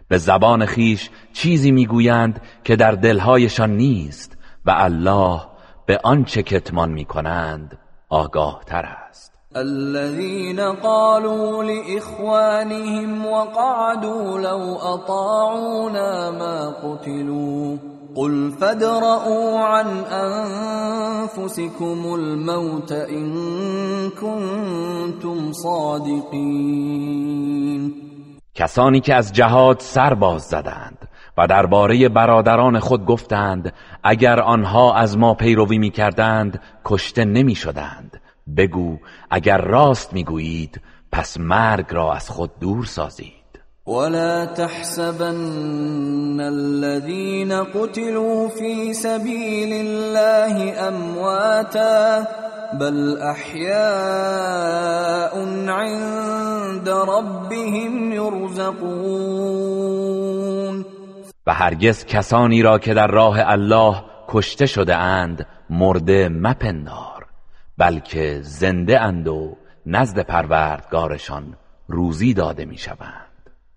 [0.08, 5.41] به زبان خیش چیزی می‌گویند که در دلهایشان نیست و الله
[5.86, 7.78] به آنچه کتمان می‌کنند
[8.10, 9.29] آگاه تر است.
[9.56, 17.78] الذين قالوا لإخوانهم وقعدوا لو أطاعونا ما قتلوا
[18.16, 19.88] قل فادرءوا عن
[21.26, 23.34] انفسكم الموت ان
[24.10, 27.10] كنتم صادقین
[28.56, 33.74] کسانی که از جهاد سر باز زدند و درباره برادران خود گفتند
[34.04, 38.09] اگر آنها از ما پیروی می کردند کشته نمی شدند
[38.58, 38.97] بگو
[39.32, 40.82] اگر راست می گویید
[41.12, 43.34] پس مرگ را از خود دور سازید.
[43.88, 52.28] ولا تحسبن الذين قتلوا في سبيل الله امواتا
[52.80, 53.80] بل احياء
[55.70, 59.60] عند ربهم يرزقون.
[61.47, 63.95] و هرگز کسانی را که در راه الله
[64.28, 67.18] کشته شده اند مرده مپندار.
[67.80, 69.56] بلکه زنده اند و
[69.86, 71.44] نزد پروردگارشان
[71.88, 73.30] روزی داده می‌شوند.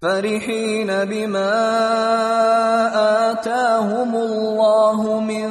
[0.03, 1.53] فرحين بما
[3.31, 5.51] آتاهم الله من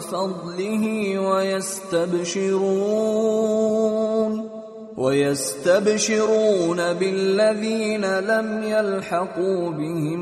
[0.00, 2.60] فضله ويستبشرون
[4.98, 10.20] ويستبشرون بالذين لم يلحقوا بهم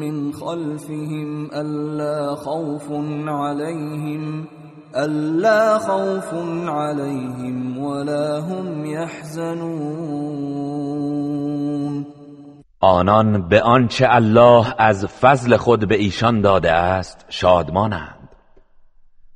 [0.00, 2.90] من خلفهم ألا خوف
[3.28, 4.46] عليهم
[4.96, 6.34] ألا خوف
[6.68, 10.24] عليهم ولا هم يحزنون.
[12.80, 18.28] آنان به آنچه الله از فضل خود به ایشان داده است شادمانند.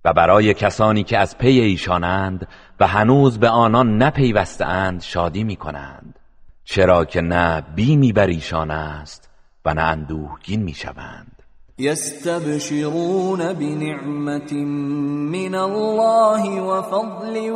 [0.05, 2.49] و برای کسانی که از پی ایشانند
[2.81, 6.19] و هنوز به آنان نپیوستند شادی می کنند
[6.65, 9.31] چرا که نه بیمی بر ایشان است
[9.65, 11.38] و نه اندوهگین می شوند
[11.81, 14.53] يستبشرون بنعمة
[15.33, 17.51] من الله وفضل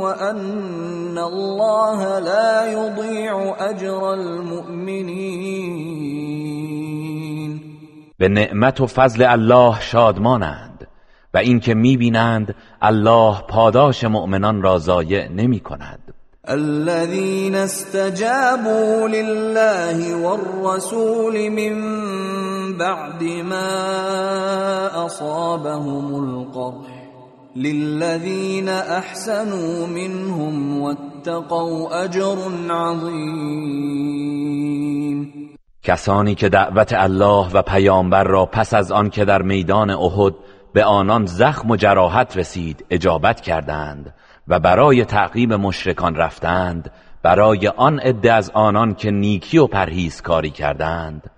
[0.00, 5.74] وأن الله لا يضيع أجر المؤمنين.
[8.18, 10.88] به نعمت و فضل الله شادمانند
[11.34, 16.03] و اینکه می‌بینند الله پاداش مؤمنان را ضایع نمی کند
[16.48, 21.74] الذين استجابوا لله والرسول من
[22.78, 27.04] بعد ما اصابهم القرح
[27.56, 32.36] للذين احسنوا منهم واتقوا اجر
[32.70, 34.04] عظیم
[35.82, 40.34] کسانی که دعوت الله و پیامبر را پس از آن که در میدان احد
[40.72, 44.14] به آنان زخم و جراحت رسید اجابت کردند.
[44.48, 46.90] و برای تعقیب مشرکان رفتند
[47.22, 49.68] برای آن عده از آنان که نیکی و
[50.22, 51.30] کاری کردند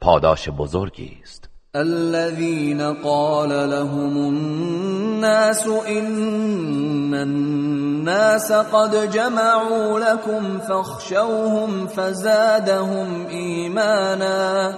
[0.00, 1.48] پاداش بزرگی است.
[1.74, 14.74] الذين قال لهم الناس ان الناس قد جمعوا لكم فاخشوهم فزادهم ایمانا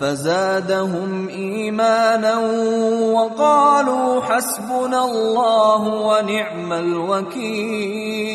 [0.00, 2.40] فزادهم ایمانا
[3.14, 8.26] وقالوا حسبنا الله ونعم الوکیل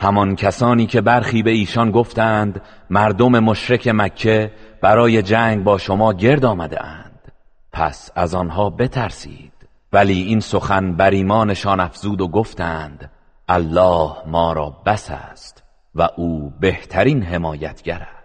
[0.00, 4.50] همان کسانی که برخی به ایشان گفتند مردم مشرک مکه
[4.82, 7.32] برای جنگ با شما گرد آمده اند.
[7.72, 9.52] پس از آنها بترسید.
[9.92, 13.10] ولی این سخن بر ایمانشان افزود و گفتند
[13.48, 15.62] الله ما را بس است
[15.94, 18.23] و او بهترین حمایتگر است.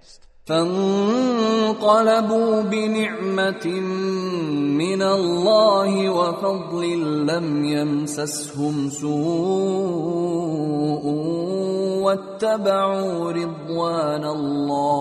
[0.50, 2.12] فانقلبوا
[2.62, 3.66] بنعمة
[4.82, 6.84] من الله وفضل
[7.26, 9.10] لم يمسسهم سوء
[12.04, 14.92] واتبعوا رضوان الله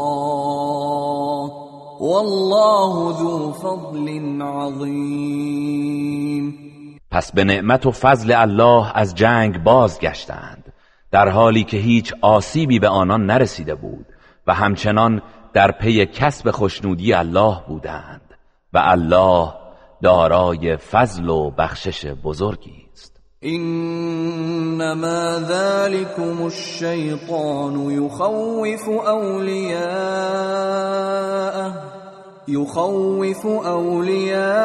[2.00, 4.08] والله ذو فضل
[4.42, 5.88] عظیم
[7.10, 10.72] پس به نعمت و فضل الله از جنگ بازگشتند
[11.10, 14.06] در حالی که هیچ آسیبی به آنان نرسیده بود
[14.46, 15.22] و همچنان
[15.52, 18.20] در پی کسب خوشنودی الله بودند
[18.72, 19.52] و الله
[20.02, 23.20] دارای فضل و بخشش بزرگی است.
[23.42, 30.28] انما ذلكم الشیطان یخوف اولیاءه
[32.48, 34.58] يخوف أولياءه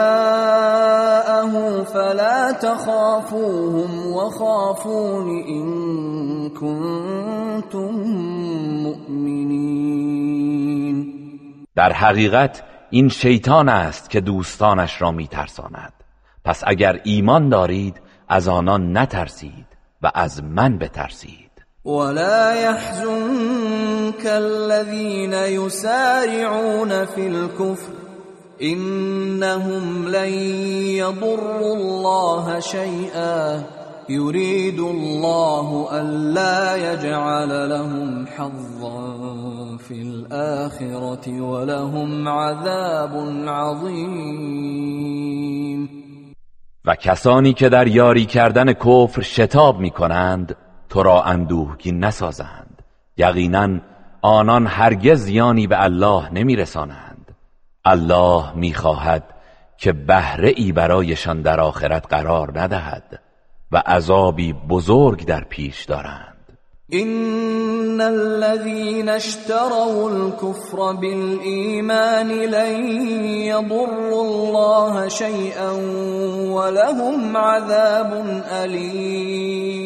[1.84, 5.66] فلا تخافوهم وخافون إن
[6.50, 7.92] كنتم
[8.84, 10.43] مؤمنين
[11.76, 15.94] در حقیقت این شیطان است که دوستانش را میترساند.
[16.46, 19.66] پس اگر ایمان دارید از آنان نترسید
[20.02, 21.52] و از من بترسید.
[21.86, 27.94] ولا يحزنك الذين يسارعون في الكفر
[28.62, 30.34] انهم لن
[30.98, 33.64] يضروا الله شيئا
[34.10, 43.12] يريد الله الا يجعل لهم حظا في الاخره ولهم عذاب
[43.48, 44.64] عظیم
[46.86, 50.56] و کسانی که در یاری کردن کفر شتاب می کنند
[50.90, 52.82] تو را اندوهگین نسازند.
[53.18, 53.80] یقینا
[54.22, 57.36] آنان هرگز زیانی به الله نمی رسانند
[57.86, 59.24] الله می خواهد
[59.78, 63.23] که بهره ای برایشان در آخرت قرار ندهد.
[63.74, 66.34] و عذابی بزرگ در پیش دارند.
[66.92, 72.86] ان الذين اشتروا الكفر بالإيمان لن
[73.46, 75.72] يضروا الله شيئا
[76.54, 78.14] ولهم عذاب
[78.52, 79.84] الیم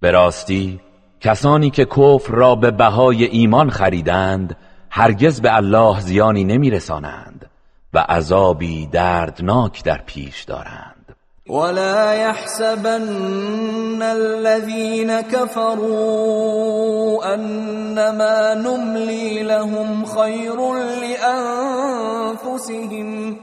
[0.00, 0.80] به راستی
[1.20, 4.56] کسانی که کفر را به بهای ایمان خریدند
[4.90, 7.50] هرگز به الله زیانی نمیرسانند
[7.94, 10.91] و عذابی دردناک در پیش دارند.
[11.52, 16.54] ولا يحسبن الذين كفروا
[17.34, 20.74] انما نملي لهم خير
[22.32, 23.36] لانفسهم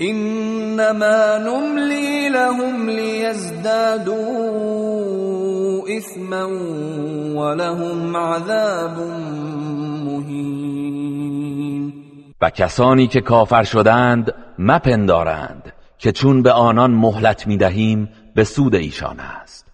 [0.00, 4.16] انما نملي لهم ليزدادوا
[5.98, 6.44] اثما
[7.34, 8.98] ولهم عذاب
[10.06, 11.92] مهين.
[12.40, 15.75] و کسانی که کافر شدند مپندارند.
[15.98, 19.66] که چون به آنان مهلت می دهیم به سود ایشان است.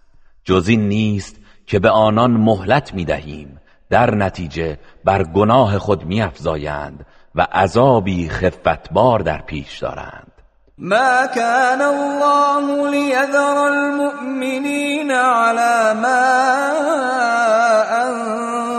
[0.45, 3.61] جز این نیست که به آنان مهلت می دهیم
[3.91, 10.33] در نتیجه بر گناه خود می افزایند و عذابی خفتبار در پیش دارند.
[10.79, 16.43] ما كان الله ليذر المؤمنين على ما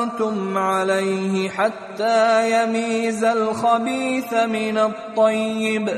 [0.03, 5.89] انتم عليه حتى يميز الخبيث من الطيب.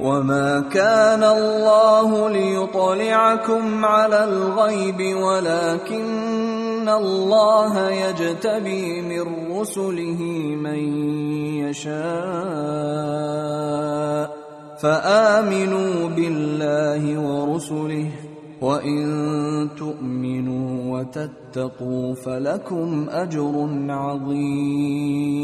[0.00, 9.22] وما كان الله ليطلعكم على الغيب ولكن الله يجتبي من
[9.60, 10.20] رسله
[10.58, 10.78] من
[11.62, 11.94] يشاء
[14.82, 18.10] فآمنوا بالله ورسله
[18.60, 19.04] وإن
[19.78, 25.34] تؤمنوا وتتقوا فلكم أجر عظيم.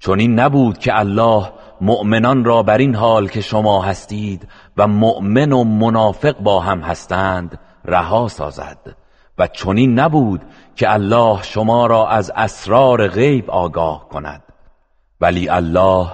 [0.00, 5.52] چون این نبود که الله مؤمنان را بر این حال که شما هستید و مؤمن
[5.52, 8.96] و منافق با هم هستند رها سازد.
[9.38, 10.42] و چنین نبود
[10.76, 14.42] که الله شما را از اسرار غیب آگاه کند.
[15.20, 16.06] ولی الله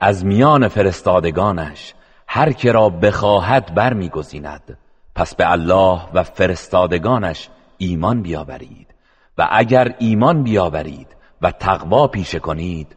[0.00, 1.94] از میان فرستادگانش
[2.28, 4.78] هر که را بخواهد برمیگزیند.
[5.14, 7.48] پس به الله و فرستادگانش
[7.78, 8.94] ایمان بیاورید.
[9.38, 12.96] و اگر ایمان بیاورید و تقوا پیشه کنید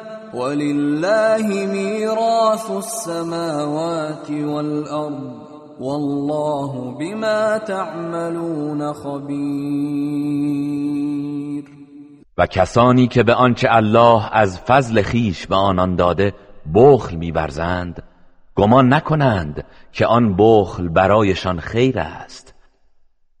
[0.33, 10.11] ولله ميراث السماوات والأرض والله بما تعملون خبیر
[12.37, 16.33] و کسانی که به آنچه الله از فضل خیش به آنان داده
[16.73, 18.03] بخل میورزند
[18.55, 22.53] گمان نکنند که آن بخل برایشان خیر است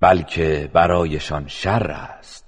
[0.01, 2.40] بلکه برایشان شر است.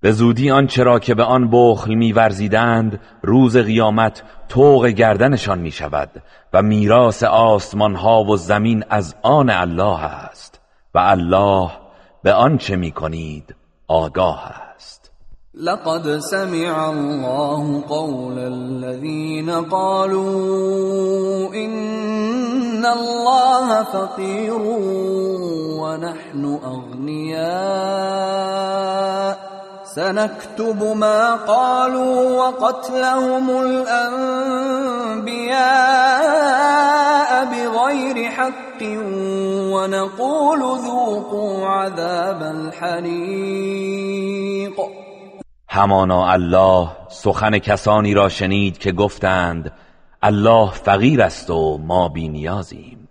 [0.00, 6.10] به زودی آنچه را که به آن بخل میورزیدند روز قیامت توق گردنشان می شود
[6.52, 10.60] و میراث آسمان ها و زمین از آن الله است
[10.94, 11.70] و الله
[12.22, 13.54] به آنچه می کنید
[13.88, 15.10] آگاه است.
[15.54, 24.62] لقد سمع الله قول الذين قالوا إن الله فقير
[25.80, 28.06] ونحن أغنياء
[29.96, 33.94] سنكتب ما قالوا وقتلهم الأنبياء
[37.44, 38.82] بغير حق
[39.72, 43.56] ونقول ذوقوا عذاب الحریق
[45.68, 49.72] همانا الله سخن کسانی را شنید که گفتند
[50.22, 53.08] الله فقیر است و ما بینیازیم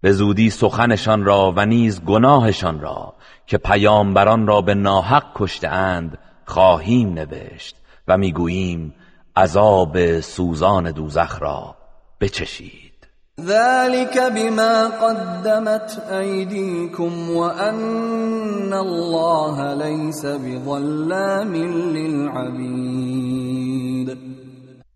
[0.00, 3.14] به زودی سخنشان را و نیز گناهشان را
[3.52, 7.76] که پیامبران را به ناحق کشته اند خواهیم نوشت
[8.08, 8.94] و می‌گوییم
[9.36, 11.74] عذاب سوزان دوزخ را
[12.20, 12.92] بچشید.
[13.40, 21.54] ذلك بما قدمت ایدیکم وان الله لیس بظلام
[21.94, 22.98] للعبید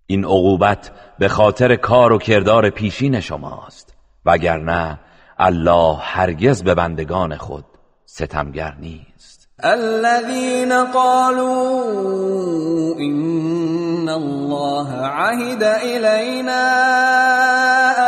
[0.07, 3.95] این عقوبت به خاطر کار و کردار پیشین شماست
[4.27, 4.99] وگرنه
[5.39, 7.65] الله هرگز به بندگان خود
[8.19, 9.49] ستمگر نیست.
[9.65, 11.75] الذين قالوا
[12.97, 16.63] إن الله عهد إلينا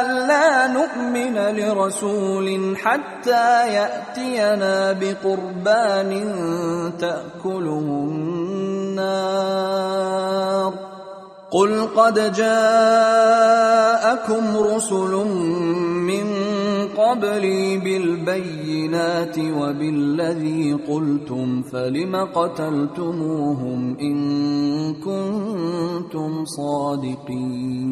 [0.01, 6.11] ألا نؤمن لرسول حتى يأتينا بقربان
[6.99, 7.87] تأكله
[8.89, 9.69] النار.
[11.51, 13.63] قل قد جاءكم
[14.57, 15.15] رسل
[16.99, 24.19] قبلي بالبينات وبالذي قلتم فلم قتلتموهم إن
[24.95, 27.89] كنتم صادقين.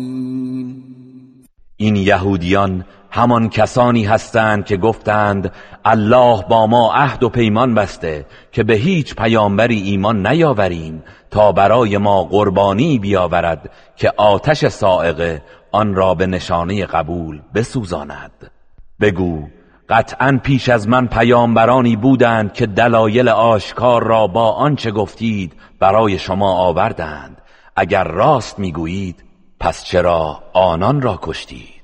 [1.77, 5.53] این یهودیان همان کسانی هستند که گفتند
[5.85, 11.99] الله با ما عهد و پیمان بسته که به هیچ پیامبری ایمان نیاوریم تا برای
[11.99, 15.43] ما قربانی بیاورد که آتش سائقه
[15.73, 18.56] آن را به نشانه قبول بسوزاند.
[19.01, 19.43] بگو
[19.89, 26.53] قطعا پیش از من پیامبرانی بودند که دلایل آشکار را با آنچه گفتید برای شما
[26.53, 27.43] آوردند.
[27.77, 29.25] اگر راست می‌گویید
[29.61, 31.77] پس چرا آنان را کشتید؟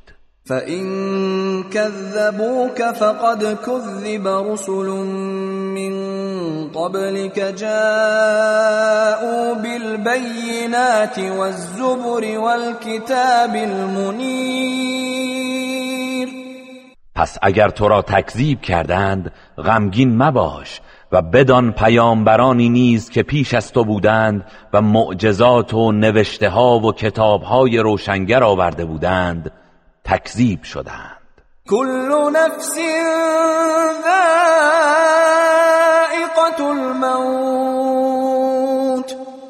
[0.44, 4.88] فَإِن كَذَّبُوكَ فَقَدْ كُذِّبَ رُسُلٌ
[5.78, 5.94] مِّن
[6.68, 15.12] قَبْلِكَ جَاءُوا بِالْبَيِّنَاتِ وَالزُّبُرِ وَالْكِتَابِ الْمُنِيرِ
[17.14, 20.80] پس اگر تو را تکذیب کردند غمگین مباش
[21.12, 26.92] و بدان پیامبرانی نیز که پیش از تو بودند و معجزات و نوشته ها و
[26.92, 29.50] کتاب های روشنگر آورده بودند
[30.04, 31.18] تکذیب شدند.
[31.68, 32.76] كل نفس
[34.04, 34.30] ذائقة
[36.70, 38.22] الموت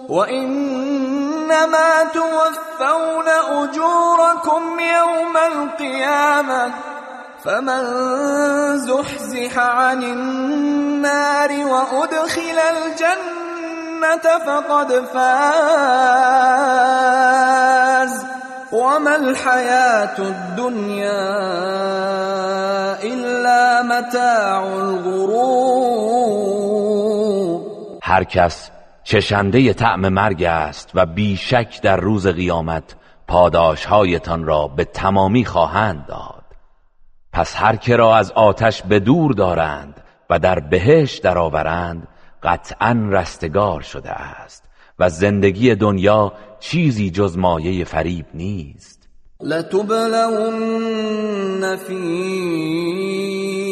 [0.09, 6.92] وإنما توفون أجوركم يوم القيامة
[7.45, 7.83] فمن
[8.79, 15.33] زحزح عن النار وأدخل الجنة فقد فاز.
[18.73, 21.23] وما الحياة الدنيا
[23.03, 25.73] إلا متاع الغرور.
[28.03, 28.71] هر کس
[29.05, 32.95] چشنده طعم مرگ است و بیشک در روز قیامت
[33.29, 36.42] پاداشهایتان را به تمامی خواهند داد.
[37.33, 42.09] پس هر که را از آتش به دور دارند و در بهش درآورند
[42.43, 44.65] قطعا رستگار شده است
[44.99, 49.09] و زندگی دنیا چیزی جز مایه فریب نیست.
[49.41, 50.57] لتبلون
[51.77, 53.62] في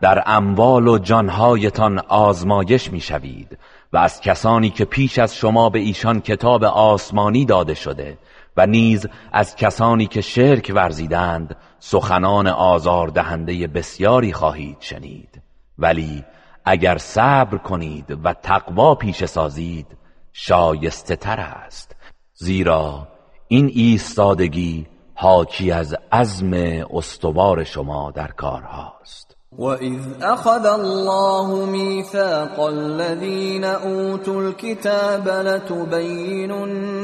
[0.00, 3.58] در اموال و جانهایتان آزمایش می‌شوید
[3.92, 8.18] و از کسانی که پیش از شما به ایشان کتاب آسمانی داده شده
[8.56, 15.42] و نیز از کسانی که شرک ورزیدند سخنان آزاردهنده بسیاری خواهید شنید.
[15.78, 16.24] ولی
[16.64, 19.86] اگر صبر کنید و تقوا پیش سازید
[20.32, 21.96] شایسته تر است.
[22.34, 23.08] زیرا
[23.48, 26.52] این ایستادگی حاکی از عزم
[26.90, 35.28] استوار شما در کارهاست وَإِذْ أَخَذَ اللَّهُ مِيثَاقَ الَّذِينَ أُوتُوا الْكِتَابَ
[35.68, 36.96] لَتُبَيِّنُنَّهُ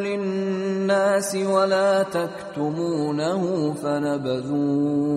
[0.00, 5.10] لِلنَّاسِ وَلَا تَكْتُمُونَهُ فَنَبَذُوهُ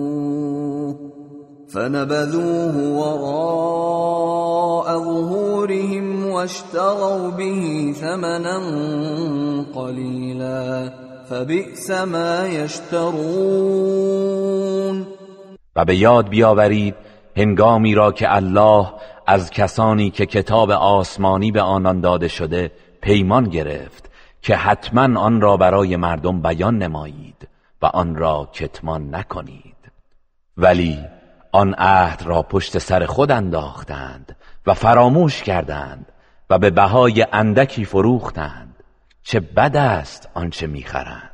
[1.74, 8.58] فنبذوه وراء ظهورهم واشتروا به ثمنا
[9.74, 10.92] قليلا
[11.30, 14.04] فبئس ما يشترون
[15.76, 16.94] و به یاد بیاورید
[17.36, 18.92] هنگامی را که الله
[19.26, 22.70] از کسانی که کتاب آسمانی به آنان داده شده
[23.02, 24.10] پیمان گرفت
[24.42, 27.48] که حتما آن را برای مردم بیان نمایید
[27.82, 29.74] و آن را کتمان نکنید.
[30.56, 30.98] ولی
[31.52, 34.36] آن عهد را پشت سر خود انداختند
[34.66, 36.12] و فراموش کردند
[36.50, 38.84] و به بهای اندکی فروختند.
[39.22, 41.33] چه بد است آنچه می‌خرند.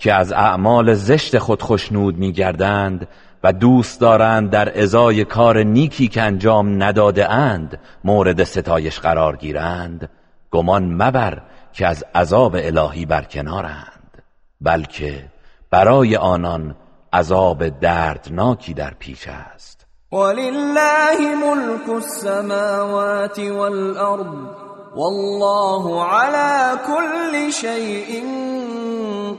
[0.00, 3.08] که از اعمال زشت خود خشنود میگردند
[3.44, 10.08] و دوست دارند در ازای کار نیکی که انجام نداده اند مورد ستایش قرار گیرند.
[10.50, 14.22] گمان مبر که از عذاب الهی برکنارند
[14.60, 15.24] بلکه
[15.70, 16.76] برای آنان
[17.12, 19.86] عذاب دردناکی در پیش است.
[20.12, 28.24] ولله ملك السماوات والارض والله على كل شيء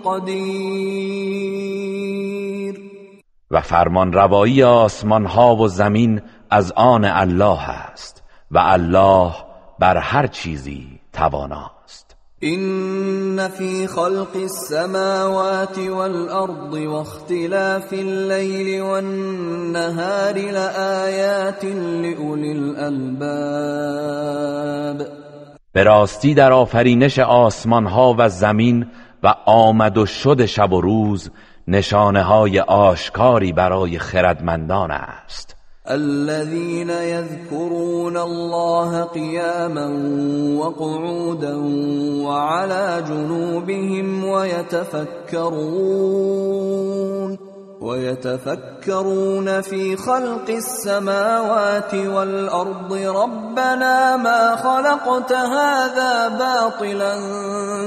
[0.06, 1.72] قدیر
[3.52, 9.32] و فرمان روایی آسمان ها و زمین از آن الله است و الله
[9.80, 12.16] بر هر چیزی تواناست.
[12.40, 23.82] این فی خلق السماوات والارض واختلاف الليل والنهار لآیات لأولی الالباب
[25.74, 28.88] به راستی در آفرینش آسمان ها و زمین
[29.24, 31.32] و آمد و شد شب و روز
[31.68, 35.56] نشانه های آشکاری برای خردمندان است.
[35.86, 39.90] الذين يذكرون الله قياما
[40.60, 41.58] وقعودا
[42.24, 45.52] وعلى جنوبهم ويتفكرون.
[47.82, 52.94] ويتفكرون في خلق السماوات والأرض.
[52.94, 57.18] ربنا ما خلقت هذا باطلا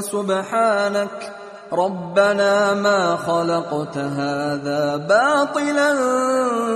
[0.00, 1.32] سبحانك.
[1.72, 5.94] ربنا ما خلقت هذا باطلا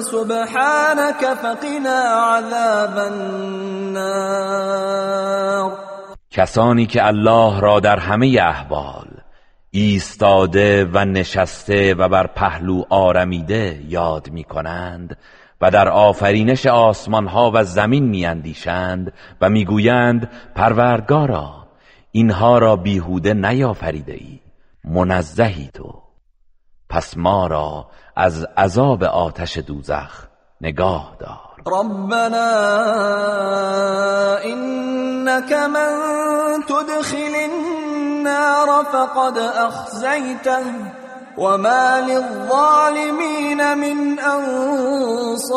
[0.01, 1.35] سبحانك.
[1.43, 4.29] فقنا عذاب النار.
[6.31, 9.18] کسانی که الله را در همه احوال
[9.71, 15.17] ایستاده و نشسته و بر پهلو آرمیده یاد می کنند
[15.61, 21.67] و در آفرینش آسمان ها و زمین می اندیشند و می‌گویند پروردگارا
[22.13, 24.41] اینها را بیهوده نیافریده ای
[24.85, 26.03] منزهی تو.
[26.89, 27.87] پس ما را
[28.17, 30.27] از عذاب آتش دوزخ
[30.61, 31.49] نگاه دار.
[31.67, 32.39] ربنا
[34.37, 37.35] انك من تدخل
[38.19, 40.65] النار فقد اخزيته
[41.39, 45.49] وما للظالمين من انصار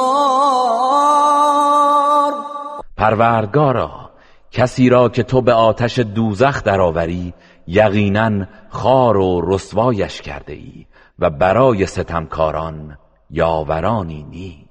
[2.98, 4.12] پروردگارا
[4.52, 7.34] کسی را که تو به آتش دوزخ درآوری
[7.68, 10.86] یقینا خار و رسوایش کرده ای
[11.20, 12.98] و برای ستمکاران
[13.30, 14.71] یاورانی نیست.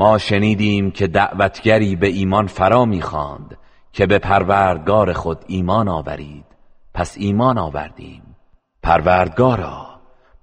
[0.00, 3.58] ما شنیدیم که دعوتگری به ایمان فرا می‌خواند
[3.92, 6.44] که به پروردگار خود ایمان آورید.
[6.94, 8.36] پس ایمان آوردیم.
[8.82, 9.86] پروردگارا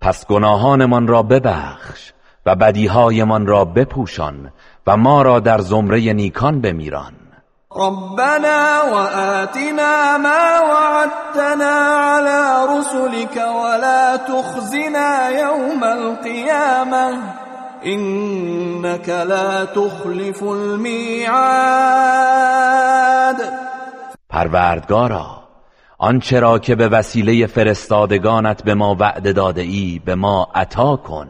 [0.01, 2.13] پس گناهانمان را ببخش
[2.45, 4.51] و بدیهایمان را بپوشان
[4.87, 7.13] و ما را در زمره نیکان بمیران.
[7.71, 11.75] ربنا وآتنا ما وعدتنا
[12.13, 17.36] على رسلك ولا تخزنا يوم القيامة.
[17.85, 21.27] إنك لا تخلف الميعاد.
[24.29, 25.43] پروردگارا
[25.97, 31.27] آنچه را که به وسیله فرستادگانت به ما وعده داده ای به ما عطا کن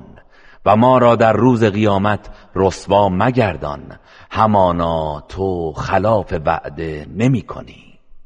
[0.65, 3.99] و ما را در روز قیامت رسوا مگردان.
[4.31, 7.86] همانا تو خلاف وعده نمی کنی.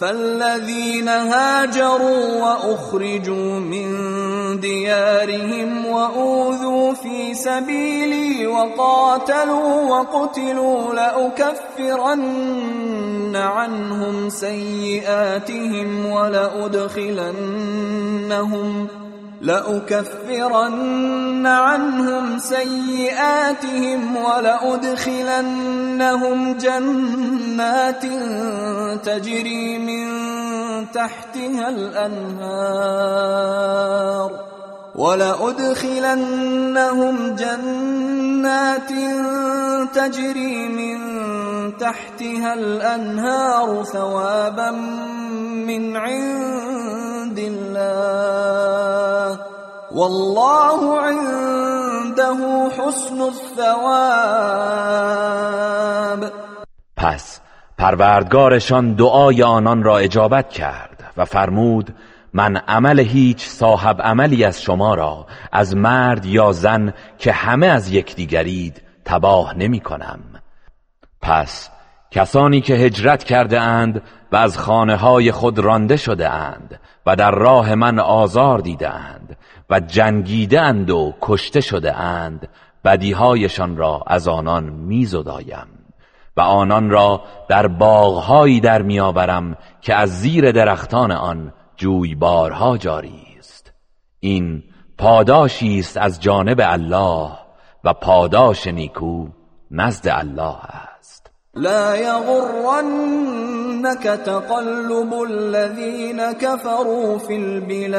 [0.00, 3.86] فالذين هاجروا وأخرجوا من
[4.60, 12.56] ديارهم وأوذوا في سبيلي وقاتلوا وقتلوا لأكفرن
[13.36, 17.46] عنهم سيئاتهم ولأدخلنهم
[19.40, 21.06] لأكفرن
[21.46, 25.38] عنهم سيئاتهم ولأدخلنهم
[26.58, 28.02] جنات
[29.04, 30.06] تجري من
[30.90, 32.76] تحتها الأنهار.
[34.96, 36.56] ولأدخلنهم
[37.36, 38.92] جنات
[39.94, 40.98] تجري من
[41.76, 44.70] تحتها الأنهار ثوابا
[45.68, 49.38] من عند الله.
[49.92, 53.46] والله عنده حسن الثواب.
[56.96, 57.40] پس
[57.78, 61.94] پروردگارشان دعای آنان را اجابت کرد و فرمود
[62.36, 67.92] من عمل هیچ صاحب عملی از شما را از مرد یا زن که همه از
[67.92, 70.20] یکدیگرید تباه نمی کنم.
[71.22, 71.70] پس
[72.10, 74.02] کسانی که هجرت کرده اند
[74.32, 79.36] و از خانه های خود رانده شده اند و در راه من آزار دیده اند
[79.70, 82.48] و جنگیده اند و کشته شده اند
[82.84, 85.66] بدیهایشان را از آنان میزدایم
[86.36, 93.72] و آنان را در باغهایی در میآورم که از زیر درختان آن جویبارها جاری است
[94.20, 94.62] این
[94.98, 97.30] پاداشی است از جانب الله
[97.84, 99.28] و پاداش نیکو
[99.70, 100.56] نزد الله
[100.98, 101.30] است.
[101.54, 107.96] لا يغرنك تقلب الذين كفروا في البلاد.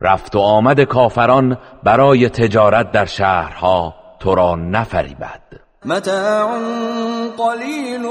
[0.00, 5.63] رفت و آمد کافران برای تجارت در شهرها تو را نفریبد.
[5.86, 6.58] متاع
[7.36, 8.02] قلیل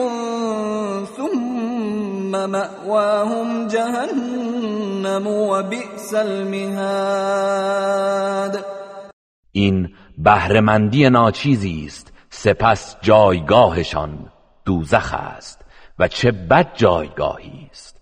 [1.17, 7.45] ثم مأواهم جهنم و بئس المهاد.
[9.51, 12.13] این بهرهمندی ناچیزی است.
[12.29, 14.31] سپس جایگاهشان
[14.65, 15.61] دوزخ است.
[15.99, 17.92] و چه بد جایگاهی است.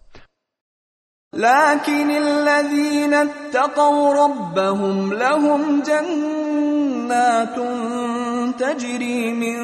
[1.33, 7.55] لكن الذين اتقوا ربهم لهم جنات
[8.59, 9.59] تجري من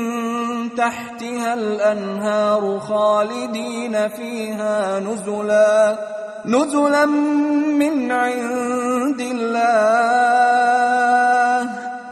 [0.76, 5.99] تحتها الأنهار خالدين فيها نزلا
[6.45, 10.68] نزلا من عند الله.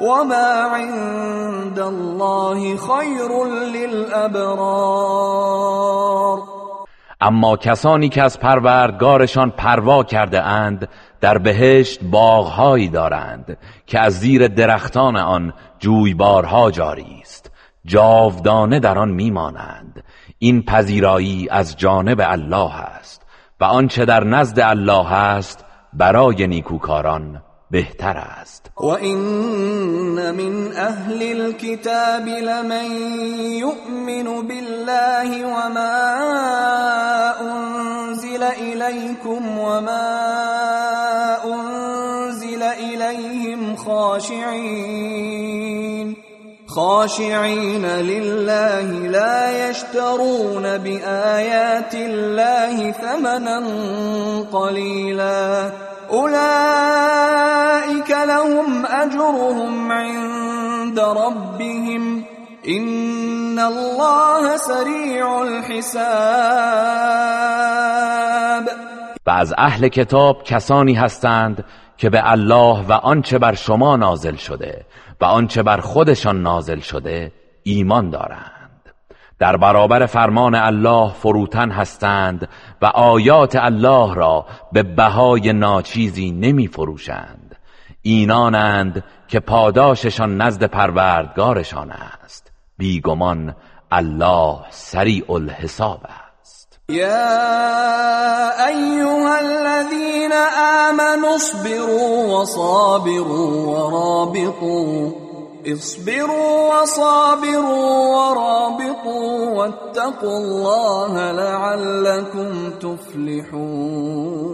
[0.02, 4.95] وما عند الله خير للأبرار.
[7.26, 10.88] اما کسانی که از پروردگارشان پروا کرده اند
[11.22, 17.52] در بهشت باغهایی دارند که از زیر درختان آن جویبارها جاری است.
[17.85, 20.03] جاودانه در آن میمانند.
[20.39, 23.22] این پذیرایی از جانب الله است
[23.61, 27.41] و آنچه در نزد الله است برای نیکوکاران
[27.72, 28.72] بهتر است.
[28.77, 29.18] و این
[30.31, 32.91] من اهل الكتاب لمن
[33.60, 36.45] يؤمن بالله وما انزل
[38.60, 40.18] إليكم وما
[41.45, 45.36] أنزل إليهم خاشعين.
[46.68, 53.64] خاشعين لله لا يشترون بآيات الله ثمنا
[54.53, 55.72] قليلا.
[56.11, 62.23] أولئك لهم أجرهم عند ربهم.
[62.68, 66.95] إن الله سريع الحساب.
[69.26, 71.65] و از اهل کتاب کسانی هستند
[71.97, 74.85] که به الله و آنچه بر شما نازل شده
[75.22, 77.31] و آنچه بر خودشان نازل شده
[77.64, 78.56] ایمان دارند.
[79.39, 82.49] در برابر فرمان الله فروتن هستند
[82.81, 87.56] و آیات الله را به بهای ناچیزی نمی فروشند
[88.02, 92.52] اینانند که پاداششان نزد پروردگارشان است.
[92.77, 93.56] بیگمان
[93.91, 96.24] الله سریع الحساب است.
[96.90, 100.34] یا ایها الذین
[100.90, 105.12] آمنوا اصبروا وصابروا ورابطوا.
[105.66, 109.56] اصبروا وصابروا ورابطوا.
[109.56, 114.45] واتقوا الله لعلكم تفلحون.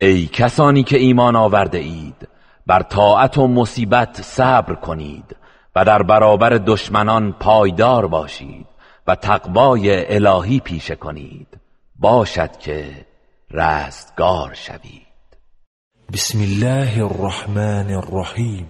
[0.00, 2.28] ای کسانی که ایمان آورده اید
[2.66, 5.36] بر طاعت و مصیبت صبر کنید
[5.76, 8.75] و در برابر دشمنان پایدار باشید.
[9.06, 11.48] و تقوای الهی پیشه کنید.
[11.96, 13.06] باشد که
[13.50, 15.06] رستگار شوید.
[16.12, 18.68] بسم الله الرحمن الرحیم.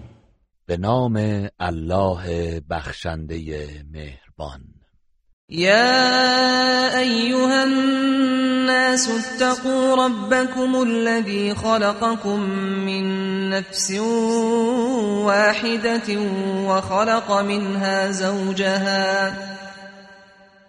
[0.65, 3.37] به نام الله بخشنده
[3.93, 4.61] مهربان.
[5.49, 12.39] يا أيها الناس اتقوا ربكم الذي خلقكم
[12.85, 13.03] من
[13.49, 13.91] نفس
[15.25, 16.21] واحدة
[16.67, 19.33] وخلق منها زوجها.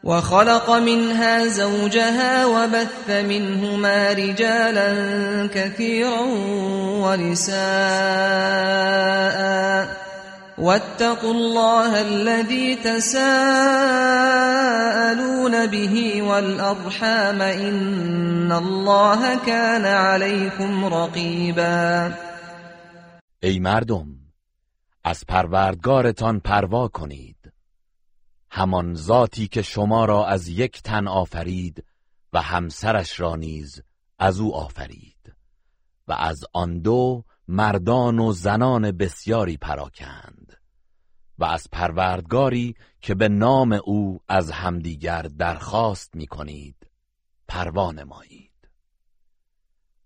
[0.05, 4.91] وخلق منها زوجها وبث منهما رجالا
[5.55, 6.20] كثيرا
[7.05, 7.59] ونساء.
[10.59, 13.16] واتقوا الله الذي تساءلون
[15.66, 22.12] به والأرحام إن الله كان عليكم رقيبا.
[23.43, 24.07] ای مردم
[25.05, 27.38] از پروردگارتان پروا کنید.
[28.51, 31.85] همان ذاتی که شما را از یک تن آفرید
[32.33, 33.83] و همسرش را نیز
[34.19, 35.35] از او آفرید.
[36.09, 40.57] و از آن دو مردان و زنان بسیاری پراکند.
[41.39, 46.91] و از پروردگاری که به نام او از همدیگر درخواست می کنید
[47.49, 48.69] پروا نمایید.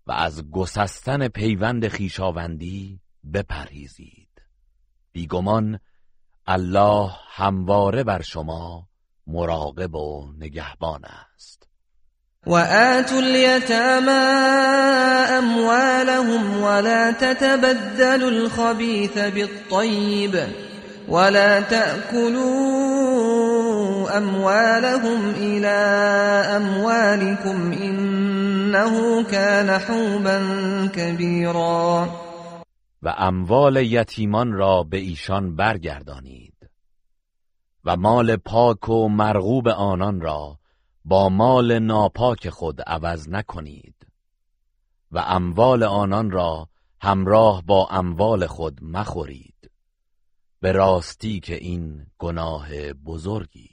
[0.07, 2.99] و از گسستن پیوند خیشاوندی
[3.33, 4.41] بپرهیزید.
[5.11, 5.79] بیگمان
[6.47, 8.87] الله همواره بر شما
[9.27, 11.67] مراقب و نگهبان است.
[12.47, 14.11] وآتوا اليتامى
[15.37, 20.47] أموالهم ولا تتبدلوا الخبيث بالطيب
[21.07, 22.93] ولا تأكلوا
[24.17, 25.67] أموالهم إلى
[26.57, 30.39] أموالكم إنه كان حوبا
[30.95, 32.22] كبيرا
[33.03, 36.69] و اموال یتیمان را به ایشان برگردانید.
[37.85, 40.59] و مال پاک و مرغوب آنان را
[41.05, 44.07] با مال ناپاک خود عوض نکنید.
[45.11, 46.69] و اموال آنان را
[47.01, 49.71] همراه با اموال خود مخورید.
[50.59, 53.72] به راستی که این گناه بزرگی.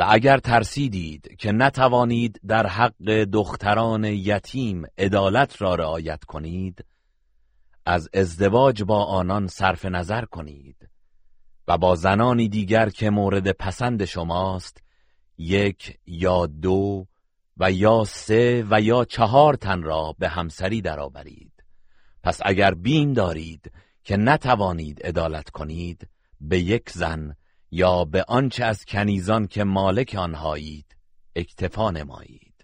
[0.00, 6.84] و اگر ترسیدید که نتوانید در حق دختران یتیم عدالت را رعایت کنید
[7.86, 10.88] از ازدواج با آنان صرف نظر کنید
[11.68, 14.82] و با زنانی دیگر که مورد پسند شماست
[15.38, 17.06] یک یا دو
[17.56, 21.52] و یا سه و یا چهار تن را به همسری درآورید.
[22.22, 23.72] پس اگر بیم دارید
[24.04, 26.08] که نتوانید عدالت کنید
[26.40, 27.36] به یک زن
[27.70, 30.96] یا به آنچه از کنیزان که مالک آنهایید
[31.36, 32.54] اکتفا نمایید.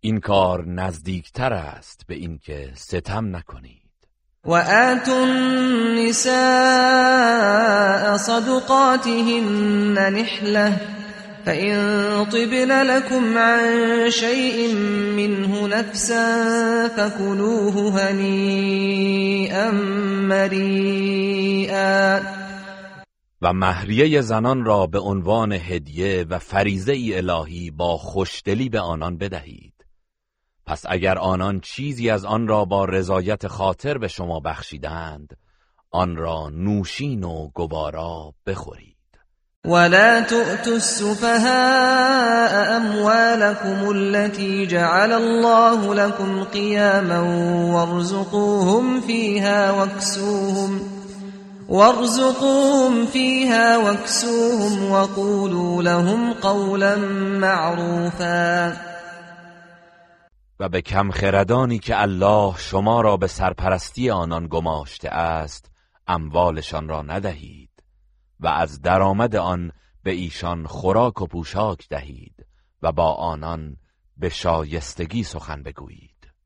[0.00, 3.80] این کار نزدیکتر است به اینکه ستم نکنید.
[4.44, 6.30] وآتوا النساء
[8.16, 10.80] صدقاتهن نحلة
[11.46, 11.76] فإن
[12.24, 14.74] طبن لكم عن شيء
[15.16, 19.70] منه نفسا فكلوه هنيئا
[20.30, 22.20] مريئا.
[23.42, 29.74] و مهریه زنان را به عنوان هدیه و فریزه الهی با خوشدلی به آنان بدهید.
[30.66, 35.36] پس اگر آنان چیزی از آن را با رضایت خاطر به شما بخشیدند
[35.90, 38.96] آن را نوشین و گوارا بخورید.
[39.64, 47.20] ولا تؤتوا السفهاء أموالكم التي جعل الله لكم قياما
[47.72, 50.99] وارزقوهم فيها واكسوهم
[51.70, 56.96] وارزقوهم فيها واكسوهم وقولوا لهم قولا
[57.40, 58.76] معروفا.
[60.60, 65.70] و به کم خردانی که الله شما را به سرپرستی آنان گماشته است
[66.06, 67.70] اموالشان را ندهید
[68.40, 69.72] و از درآمد آن
[70.02, 72.46] به ایشان خوراک و پوشاک دهید
[72.82, 73.76] و با آنان
[74.16, 76.09] به شایستگی سخن بگویید.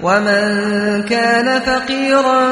[0.00, 2.50] ومن كان فقيرا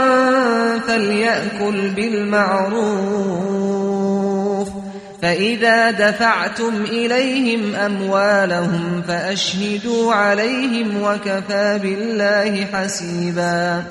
[0.78, 3.42] فليأكل بالمعروف
[5.22, 13.84] فإذا دفعتم إليهم أموالهم فأشهدوا عليهم وكفى بالله حسيبا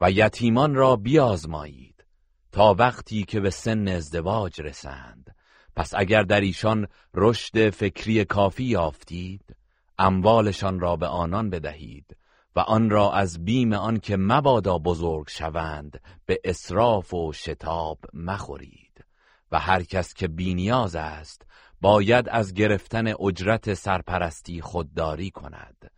[0.00, 2.04] و یتیمان را بیازمایید
[2.52, 5.34] تا وقتی که به سن ازدواج رسند.
[5.76, 9.56] پس اگر در ایشان رشد فکری کافی یافتید
[9.98, 12.16] اموالشان را به آنان بدهید
[12.56, 19.04] و آن را از بیم آن که مبادا بزرگ شوند به اسراف و شتاب مخورید.
[19.52, 21.46] و هر کس که بینیاز است
[21.80, 25.90] باید از گرفتن اجرت سرپرستی خودداری کند.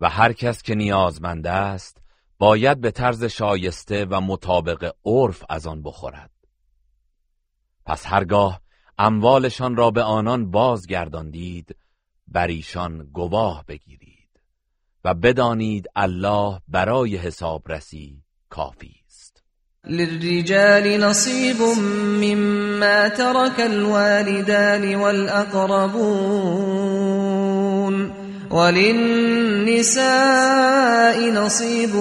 [0.00, 2.02] و هر کس که نیازمند است
[2.38, 6.30] باید به طرز شایسته و مطابق عرف از آن بخورد.
[7.86, 8.60] پس هرگاه
[8.98, 11.76] اموالشان را به آنان بازگرداندید
[12.28, 14.15] بر ایشان گواه بگیرید.
[15.06, 19.42] و بدانید الله برای حسابرسی کافی است.
[19.88, 21.56] للرجال نصیب
[22.20, 26.36] مما ترك الوالدان والأقربون
[28.50, 30.00] وللنساء
[31.30, 31.94] نصيب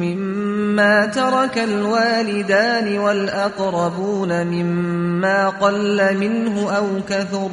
[0.00, 7.50] مما ترك الوالدان والأقربون مما قل منه أو كثر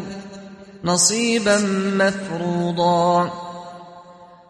[0.84, 1.58] نصيبا
[1.98, 3.47] مفروضا.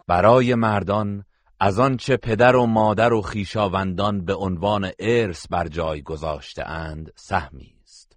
[0.08, 1.24] برای مردان
[1.60, 7.74] از آنچه پدر و مادر و خیشاوندان به عنوان ارث بر جای گذاشته اند سهمی
[7.82, 8.16] است.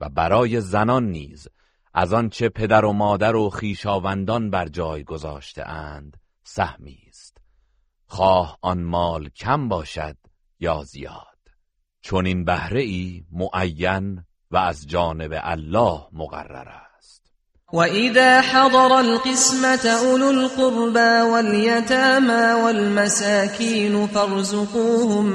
[0.00, 1.48] و برای زنان نیز
[1.94, 7.38] از آنچه پدر و مادر و خیشاوندان بر جای گذاشته اند سهمی است.
[8.06, 10.16] خواه آن مال کم باشد
[10.60, 11.38] یا زیاد؟
[12.00, 16.89] چون این بهره ای معین و از جانب الله مقرر است.
[17.72, 25.26] وإذا حضر القسمة أولو القربى واليتامى والمساكين فارزقوهم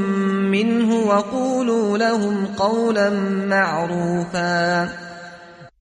[0.51, 3.09] منه وقولوا لهم قولا
[3.49, 4.89] معروفا.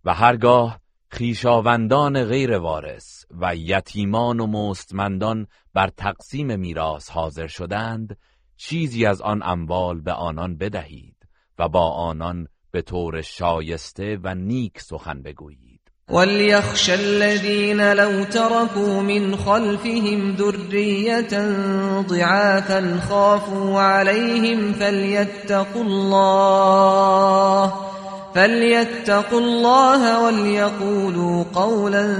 [0.04, 8.16] و هرگاه خیشاوندان غیر وارث و یتیمان و مستمندان بر تقسیم میراث حاضر شدند
[8.56, 11.16] چیزی از آن اموال به آنان بدهید
[11.58, 15.63] و با آنان به طور شایسته و نیک سخن بگویید.
[16.10, 21.50] وليخشى الذين لو تركوا من خلفهم ذرية
[22.00, 27.72] ضعافا خافوا عليهم فليتقوا الله
[28.34, 32.16] فليتقوا الله وليقولوا قولا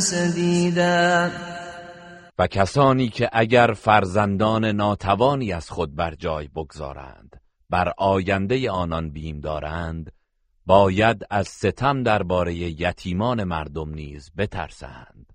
[0.00, 1.30] سديدا
[2.38, 7.40] و کسانی که اگر فرزندان ناتوانی از خود بر جای بگذارند
[7.70, 10.12] بر آینده آنان بیم دارند
[10.68, 15.32] باید از ستم درباره یتیمان مردم نیز بترسند.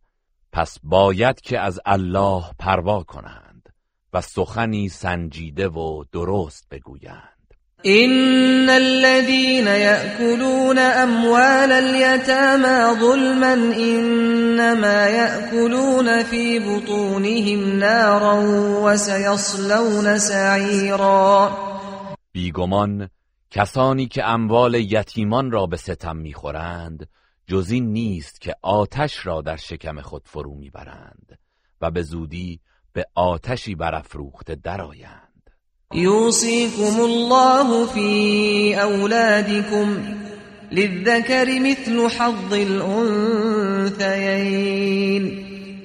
[0.52, 3.70] پس باید که از الله پروا کنند
[4.14, 7.54] و سخنی سنجیده و درست بگویند.
[7.86, 18.34] إن الذين يأكلون أموال اليتامى ظلما إنما يأكلون في بطونهم نارا
[18.84, 21.52] وسيصلون سعيرا.
[22.32, 23.10] بیگمان
[23.56, 27.10] کسانی که اموال یتیمان را به ستم می‌خورند
[27.48, 31.40] جز این نیست که آتش را در شکم خود فرو می‌برند
[31.82, 32.60] و به زودی
[32.94, 35.50] به آتشی برافروخته درآیند.
[35.94, 39.98] يوصيكم الله في أولادكم
[40.72, 44.04] للذكر مثل حظ الأنثيين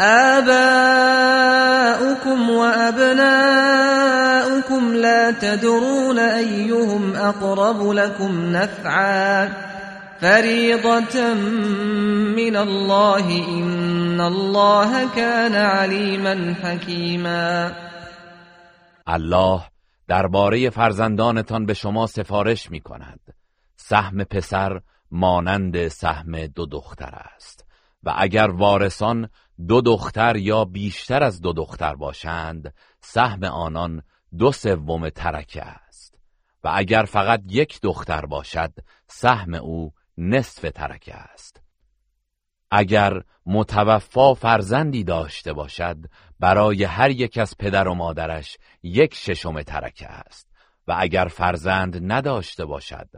[0.00, 1.52] آباؤكم
[2.50, 3.62] وأبناؤكم
[4.94, 9.48] لا تدرون أيهم أقرب لكم نفعا
[10.20, 11.34] فريضة
[12.36, 17.72] من الله إن الله كان عليما حكيما.
[19.08, 19.62] الله
[20.08, 23.20] درباره فرزندانتان به شما سفارش می کند
[23.76, 27.64] سهم پسر مانند سهم دو دختر است.
[28.02, 29.28] و اگر وارثان
[29.68, 34.02] دو دختر یا بیشتر از دو دختر باشند سهم آنان
[34.38, 36.18] دو سوم ترکه است.
[36.64, 38.72] و اگر فقط یک دختر باشد
[39.06, 41.62] سهم او نصف ترکه است.
[42.70, 45.96] اگر متوفا فرزندی داشته باشد
[46.40, 50.52] برای هر یک از پدر و مادرش یک ششم ترکه است.
[50.88, 53.08] و اگر فرزند نداشته باشد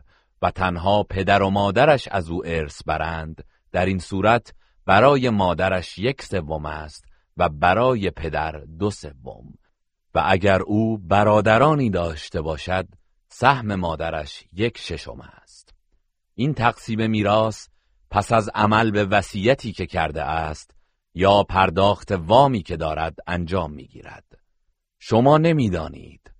[0.42, 4.54] و تنها پدر و مادرش از او ارث برند در این صورت
[4.86, 7.04] برای مادرش یک سوم است
[7.36, 9.54] و برای پدر دو سوم.
[10.14, 12.88] و اگر او برادرانی داشته باشد
[13.28, 15.74] سهم مادرش یک ششم است.
[16.34, 17.68] این تقسیم میراث
[18.10, 20.74] پس از عمل به وصیتی که کرده است
[21.14, 24.24] یا پرداخت وامی که دارد انجام می‌گیرد.
[24.98, 26.32] شما نمی‌دانید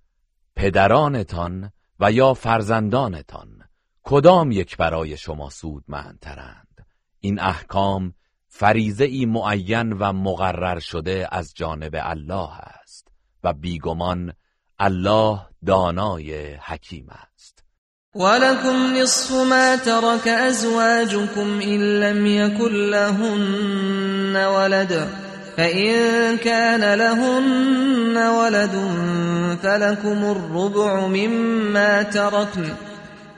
[0.55, 3.63] پدرانتان و یا فرزندانتان
[4.03, 6.85] کدام یک برای شما سودمندترند.
[7.19, 8.13] این احکام
[8.57, 13.07] فریزه ای معین و مقرر شده از جانب الله است
[13.43, 14.33] و بیگمان
[14.79, 17.63] الله دانای حکیم است.
[18.15, 25.07] ولكم نصف ما ترك ازواجكم ان لم يكن لهن ولد
[25.57, 28.75] فإن كان لهن ولد
[29.63, 32.73] فلكم الربع مما تركن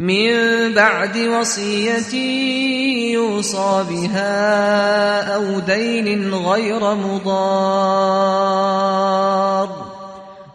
[0.00, 2.14] من بعد وصية
[3.12, 7.28] يوصى بها أو دين غير مضار.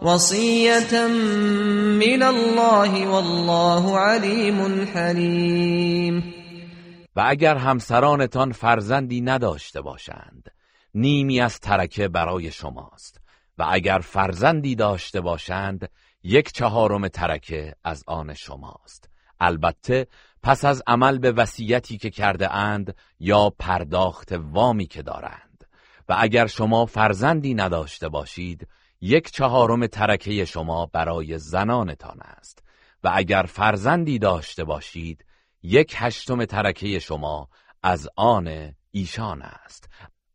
[0.02, 1.06] وصية
[1.98, 6.34] من الله والله عليم حليم.
[7.16, 10.50] و اگر همسرانتان فرزندی نداشته باشند
[10.94, 13.20] نیمی از ترکه برای شماست.
[13.58, 15.88] و اگر فرزندی داشته باشند
[16.22, 19.13] یک چهارم ترکه از آن شماست.
[19.40, 20.06] البته
[20.42, 25.64] پس از عمل به وصیتی که کرده اند یا پرداخت وامی که دارند.
[26.08, 28.68] و اگر شما فرزندی نداشته باشید
[29.00, 32.62] یک چهارم ترکه شما برای زنانتان است.
[33.04, 35.24] و اگر فرزندی داشته باشید
[35.62, 37.48] یک هشتم ترکه شما
[37.82, 39.88] از آن ایشان است.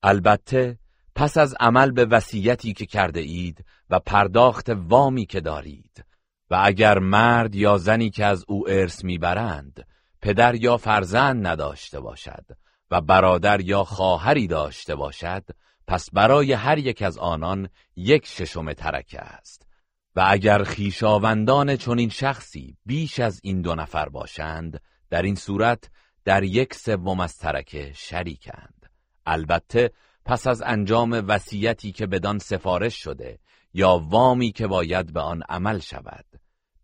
[0.03, 0.79] البته
[1.15, 6.05] پس از عمل به وصیتی که کرده اید و پرداخت وامی که دارید
[6.49, 9.87] و اگر مرد یا زنی که از او ارث می‌برند
[10.21, 12.45] پدر یا فرزند نداشته باشد
[12.91, 15.43] و برادر یا خواهری داشته باشد
[15.87, 19.67] پس برای هر یک از آنان یک ششم ترکه است.
[20.15, 25.89] و اگر خیشاوندان چنین شخصی بیش از این دو نفر باشند در این صورت
[26.25, 28.85] در یک سوم از ترکه شریکند.
[29.25, 29.91] البته
[30.25, 33.39] پس از انجام وصیتی که بدان سفارش شده
[33.73, 36.25] یا وامی که باید به آن عمل شود.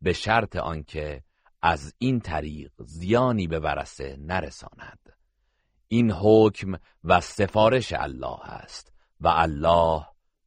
[0.06, 1.22] به شرط آنکه
[1.61, 4.99] از این طریق زیانی به ورسه نرساند.
[5.88, 6.73] این حکم
[7.03, 8.91] و سفارش الله است
[9.22, 10.06] و الله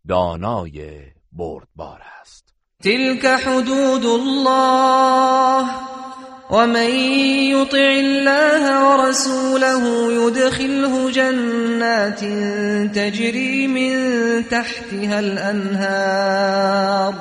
[0.09, 1.03] دانای
[1.33, 2.55] بردبار است.
[2.83, 5.71] تلك حدود الله
[6.51, 6.91] ومن
[7.51, 12.25] يطع الله ورسوله يدخله جنات
[12.95, 13.95] تجري من
[14.51, 17.15] تحتها الأنهار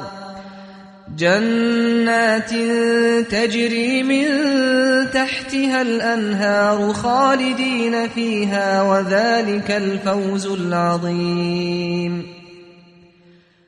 [1.18, 2.54] جنات
[3.32, 4.26] تجري من
[5.14, 12.26] تحتها الأنهار خالدين فيها وذلك الفوز العظيم.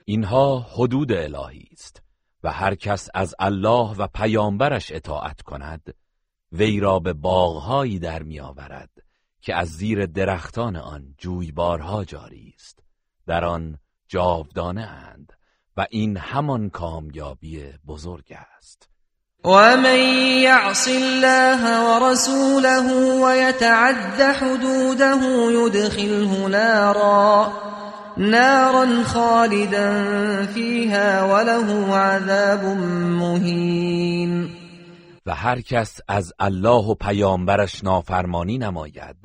[0.06, 2.02] اینها حدود الهی است
[2.44, 5.94] و هر کس از الله و پیامبرش اطاعت کند
[6.52, 8.90] وی را به باغهایی در میآورد
[9.42, 12.80] که از زیر درختان آن جویبارها جاری است.
[13.28, 13.78] در آن
[14.08, 15.39] جاودانه اند.
[15.80, 18.26] و این همان کامیابی بزرگ
[18.58, 18.90] است.
[19.44, 20.00] ومن
[20.44, 22.88] يعص الله ورسوله
[23.24, 25.20] ويتعد حدوده
[25.52, 27.54] يدخله نارا
[28.18, 30.06] نارا خالدا
[30.46, 32.64] فيها وله عذاب
[33.20, 34.50] مهین
[35.26, 39.16] و هر کس از الله و پیامبرش نافرمانی نماید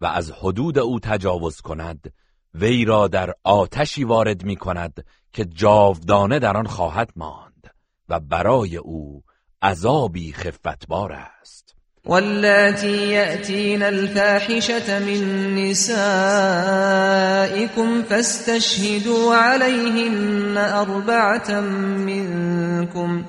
[0.00, 2.12] و از حدود او تجاوز کند
[2.54, 5.04] وی را در آتشی وارد می کند
[5.36, 7.70] که جاودانه در آن خواهد ماند
[8.08, 9.22] و برای او
[9.62, 11.74] عذابی خفتبار است.
[12.06, 15.82] واللاتی یأتین الفاحشة من نسائكم
[18.02, 21.60] فاستشهدوا عليهن أربعة
[22.06, 23.24] منكم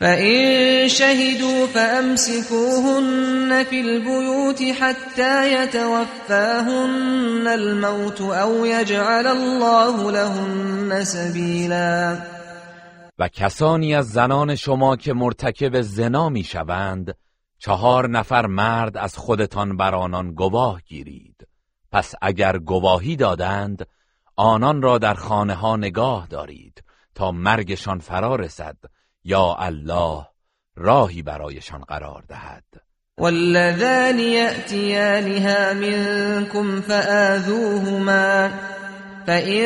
[0.00, 12.18] فإن شهدوا فأمسكوهن في البيوت حتى يتوفاهن الموت أو يجعل الله لهن سبيلا.
[13.18, 17.14] و کسانی از زنان شما که مرتکب زنا می‌شوند
[17.58, 21.46] چهار نفر مرد از خودتان بر آنان گواه گیرید.
[21.92, 23.86] پس اگر گواهی دادند
[24.36, 26.82] آنان را در خانه ها نگاه دارید
[27.14, 28.76] تا مرگشان فرا رسد
[29.26, 30.26] یا الله
[30.76, 32.64] راهی برایشان قرار دهد.
[33.18, 38.50] واللذان يأتيانها منكم فآذوهما
[39.26, 39.64] فإن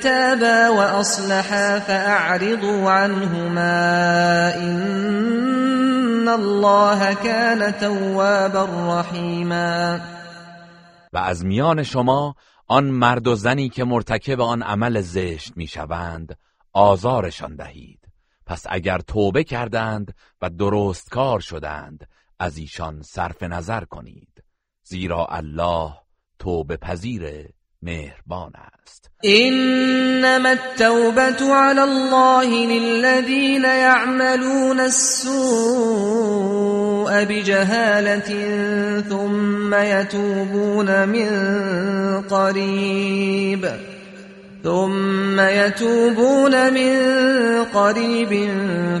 [0.00, 8.64] تابا وأصلحا فأعرضوا عنهما إن الله كان توابا
[9.00, 10.00] رحيما
[11.12, 12.34] و از میان شما
[12.66, 16.38] آن مرد و زنی که مرتکب آن عمل زشت می‌شوند
[16.72, 18.01] آزارشان دهید.
[18.52, 22.08] پس اگر توبه کردند و درست کار شدند
[22.38, 24.42] از ایشان صرف نظر کنید.
[24.84, 25.92] زیرا الله
[26.38, 27.48] توبه پذیر
[27.82, 29.10] مهربان است.
[29.24, 35.34] انما التوبة على الله للذين يعملون السوء
[37.24, 38.30] بجهالة
[39.08, 41.30] ثم يتوبون من
[42.22, 43.91] قريب.
[44.62, 46.94] ثم يتوبون من
[47.64, 48.50] قريب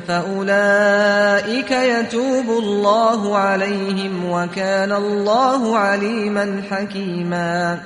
[0.06, 7.80] فأولئك يتوب الله عليهم وكان الله عليما حكيما.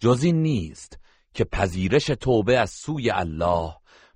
[0.00, 0.98] جز این نیست
[1.34, 3.74] که پذیرش توبه از سوی الله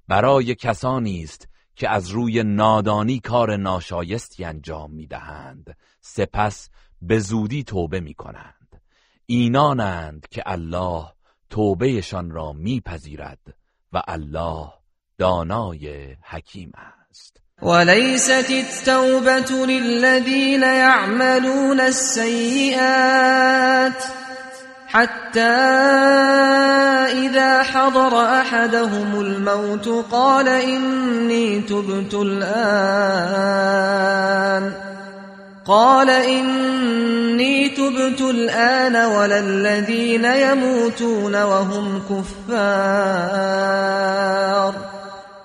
[0.09, 5.77] برای کسانی است که از روی نادانی کار ناشایستی انجام می‌دهند.
[6.01, 6.69] سپس
[7.03, 8.81] به زودی توبه می کنند
[9.27, 11.07] اینانند که الله
[11.51, 13.39] توبهشان را میپذیرد
[13.93, 14.69] و الله
[15.19, 16.73] دانای حکیم
[17.11, 17.37] است.
[17.63, 23.29] وليست التوبة للذين يعملون السيئات
[24.87, 25.41] حتى
[27.29, 33.59] إذا حضر أحدهم الموت قال إني تبت الآن
[35.69, 43.29] قال إني تبت الآن ولا الذين يموتون وهم كفار.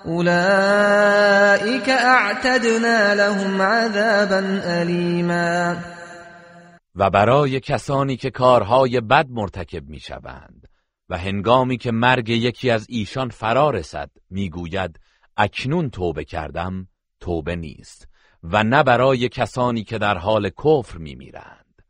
[0.06, 5.76] أولئك أعتدنا لهم عذابا أليما.
[6.94, 10.68] و برای کسانی که کارهای بد مرتکب می‌شوند
[11.08, 15.00] و هنگامی که مرگ یکی از ایشان فرا رسد می‌گوید
[15.36, 16.88] اکنون توبه کردم
[17.20, 18.13] توبه نیست.
[18.44, 21.82] و نه برای کسانی که در حال کفر میمیرند.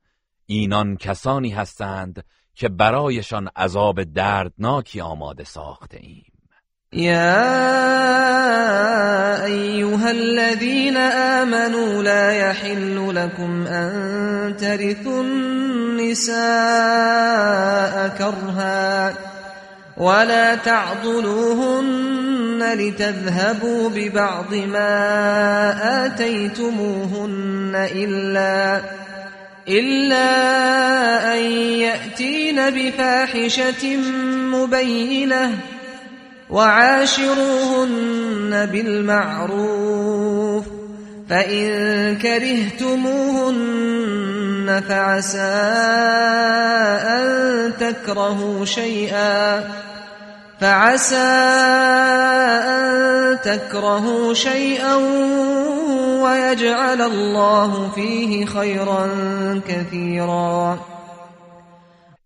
[0.47, 2.25] اینان کسانی هستند
[2.55, 6.25] که برایشان عذاب دردناکی آماده ساخته ایم.
[6.93, 7.55] يا
[9.45, 16.35] أيها الذين آمنوا لا يحل لكم أن ترثوا النساء
[18.19, 19.15] كرها
[19.97, 22.15] ولا تعضلوهن
[22.75, 28.81] لتذهبوا ببعض ما آتيتموهن إلا
[29.69, 31.41] إلا أن
[31.81, 33.97] يأتين بفاحشة
[34.53, 35.59] مبينة
[36.51, 37.89] وعاشروهن
[38.73, 40.65] بالمعروف
[41.29, 43.55] فإن كرهتموهن
[44.89, 45.39] فعسى
[47.17, 49.65] أن تكرهوا شيئا
[50.61, 51.17] فعسى
[52.77, 54.95] أن تكرهوا شيئا
[56.25, 59.11] ويجعل الله فيه خيرا
[59.69, 60.79] كثيرا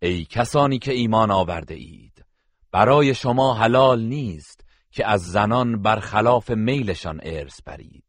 [0.02, 2.24] ای کسانی که ایمان آورده اید
[2.72, 4.60] برای شما حلال نیست
[4.90, 8.07] که از زنان برخلاف میلشان ارث برید.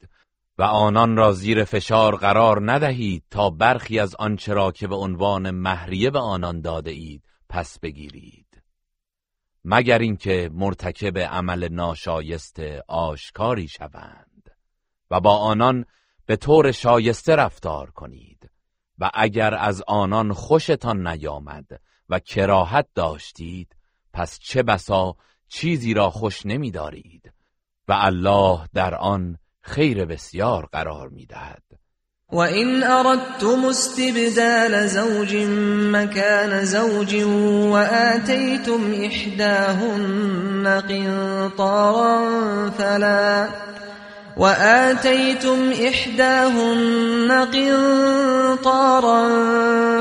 [0.60, 5.52] و آنان را زیر فشار قرار ندهید تا برخی از آنچه را که به عنوان
[5.52, 8.64] مهریه به آنان داده اید پس بگیرید.
[9.66, 14.52] مگر اینکه مرتکب عمل ناشایست آشکاری شوند
[15.12, 15.86] و با آنان
[16.26, 18.50] به طور شایسته رفتار کنید
[18.98, 23.76] و اگر از آنان خوشتان نیامد و کراهت داشتید
[24.14, 25.16] پس چه بسا
[25.48, 27.34] چیزی را خوش نمیدارید
[27.88, 31.62] و الله در آن خیر بسیار قرار میدهد.
[32.32, 35.36] وإن أردتم استبدال زوج
[35.94, 37.16] مكان زوج
[37.74, 42.20] وآتيتم إحداهن قنطارا
[42.70, 43.48] فلا
[44.38, 49.24] وآتيتم إحداهن قنطارا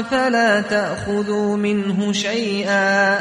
[0.02, 3.18] فلا تأخذوا منه شيئا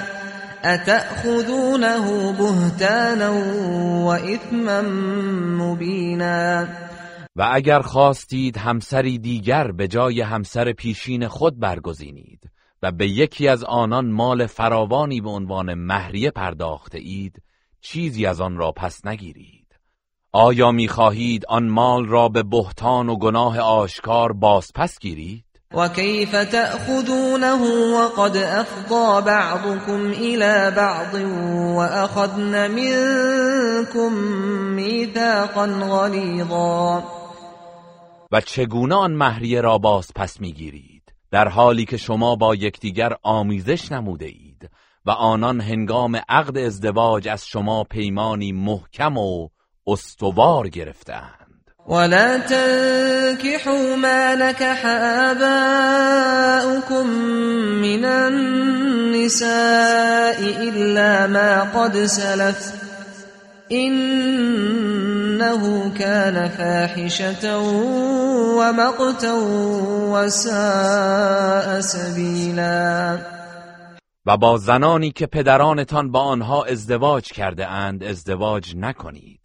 [0.63, 3.31] أتأخذونه بهتانا
[4.05, 4.81] وإثما
[5.57, 6.67] مبينا
[7.35, 12.49] و اگر خواستید همسری دیگر به جای همسر پیشین خود برگزینید
[12.81, 17.41] و به یکی از آنان مال فراوانی به عنوان مهریه پرداخته اید
[17.81, 19.67] چیزی از آن را پس نگیرید
[20.31, 26.31] آیا می‌خواهید آن مال را به بهتان و گناه آشکار باز پس گیرید؟ و کیف
[26.31, 27.53] تأخذونه
[27.95, 31.15] وقد افضا بعضكم الى بعض
[31.75, 34.13] واخذن منكم
[34.75, 37.03] میثاقا غلیظا
[38.31, 43.91] و چگونه آن مهریه را باز پس می‌گیرید؟ در حالی که شما با یکدیگر آمیزش
[43.91, 44.69] نموده اید
[45.05, 49.49] و آنان هنگام عقد ازدواج از شما پیمانی محکم و
[49.87, 51.46] استوار گرفتند
[51.87, 54.85] ولا تنكحوا ما نكح
[55.31, 57.07] آباؤكم
[57.81, 59.49] من النساء
[60.41, 62.71] إلا ما قد سلف
[63.71, 65.61] إنه
[65.99, 67.59] كان فاحشة
[68.57, 69.33] ومقتا
[70.11, 73.17] وساء سبیلا
[74.25, 79.36] و با زنانی که پدرانتان با آنها ازدواج کرده اند ازدواج نکنید.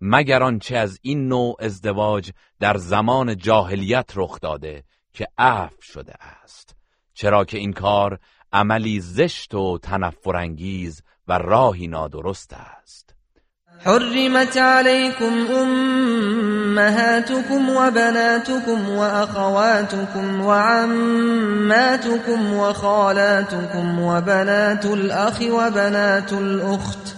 [0.00, 2.30] مگر آنچه از این نوع ازدواج
[2.60, 6.76] در زمان جاهلیت رخ داده که عفو شده است.
[7.14, 8.18] چرا که این کار
[8.52, 13.14] عملی زشت و تنفرانگیز و راهی نادرست است.
[13.84, 27.17] حرمت عليكم أمهاتكم وبناتكم وأخواتكم وعماتكم وخالاتكم وبنات الأخ وبنات الأخت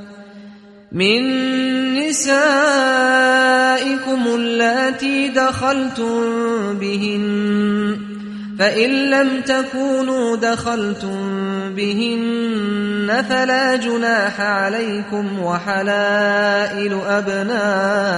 [0.91, 1.23] من
[1.95, 2.51] نسائكم
[4.27, 6.19] اللاتي دخلتم
[6.79, 7.97] بهن
[8.59, 11.19] فإن لم تكونوا دخلتم
[11.75, 18.09] بهن فلا جناح عليكم وحلائل أبنائكم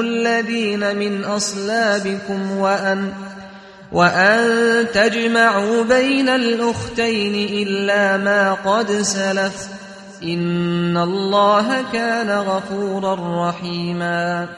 [0.00, 3.12] الذين من أصلابكم وأن
[3.92, 9.81] وأن تجمعوا بين الأختين إلا ما قد سلف
[10.22, 14.48] إن الله كان غفورا رحيما.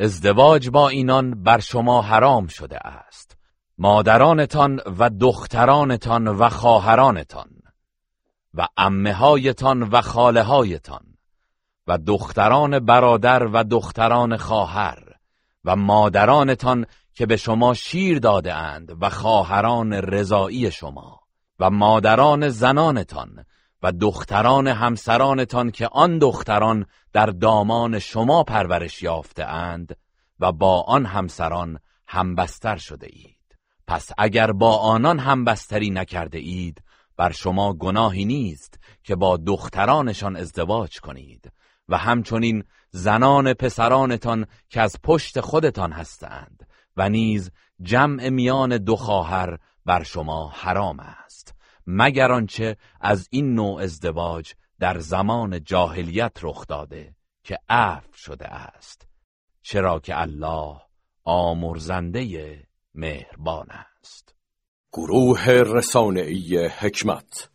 [0.00, 3.36] ازدواج با اینان بر شما حرام شده است.
[3.78, 7.48] مادرانتان و دخترانتان و خواهرانتان
[8.54, 11.02] و امهایتان و خاله هایتان
[11.86, 14.98] و دختران برادر و دختران خواهر
[15.64, 21.20] و مادرانتان که به شما شیر داده اند و خواهران رضایی شما
[21.60, 23.44] و مادران زنانتان
[23.82, 29.96] و دختران همسرانتان که آن دختران در دامان شما پرورش یافته اند
[30.40, 33.58] و با آن همسران همبستر شده اید.
[33.86, 36.82] پس اگر با آنان همبستری نکرده اید
[37.16, 41.52] بر شما گناهی نیست که با دخترانشان ازدواج کنید
[41.88, 47.50] و همچنین زنان پسرانتان که از پشت خودتان هستند و نیز
[47.82, 51.21] جمع میان دو خواهر بر شما حرام است
[51.86, 57.14] مگر آنچه از این نوع ازدواج در زمان جاهلیت رخ داده
[57.44, 59.06] که عفو شده است
[59.62, 60.80] چرا که الله
[61.24, 62.62] آمرزنده
[62.94, 64.34] مهربان است.
[64.92, 67.50] گروه رسانه‌ای حکمت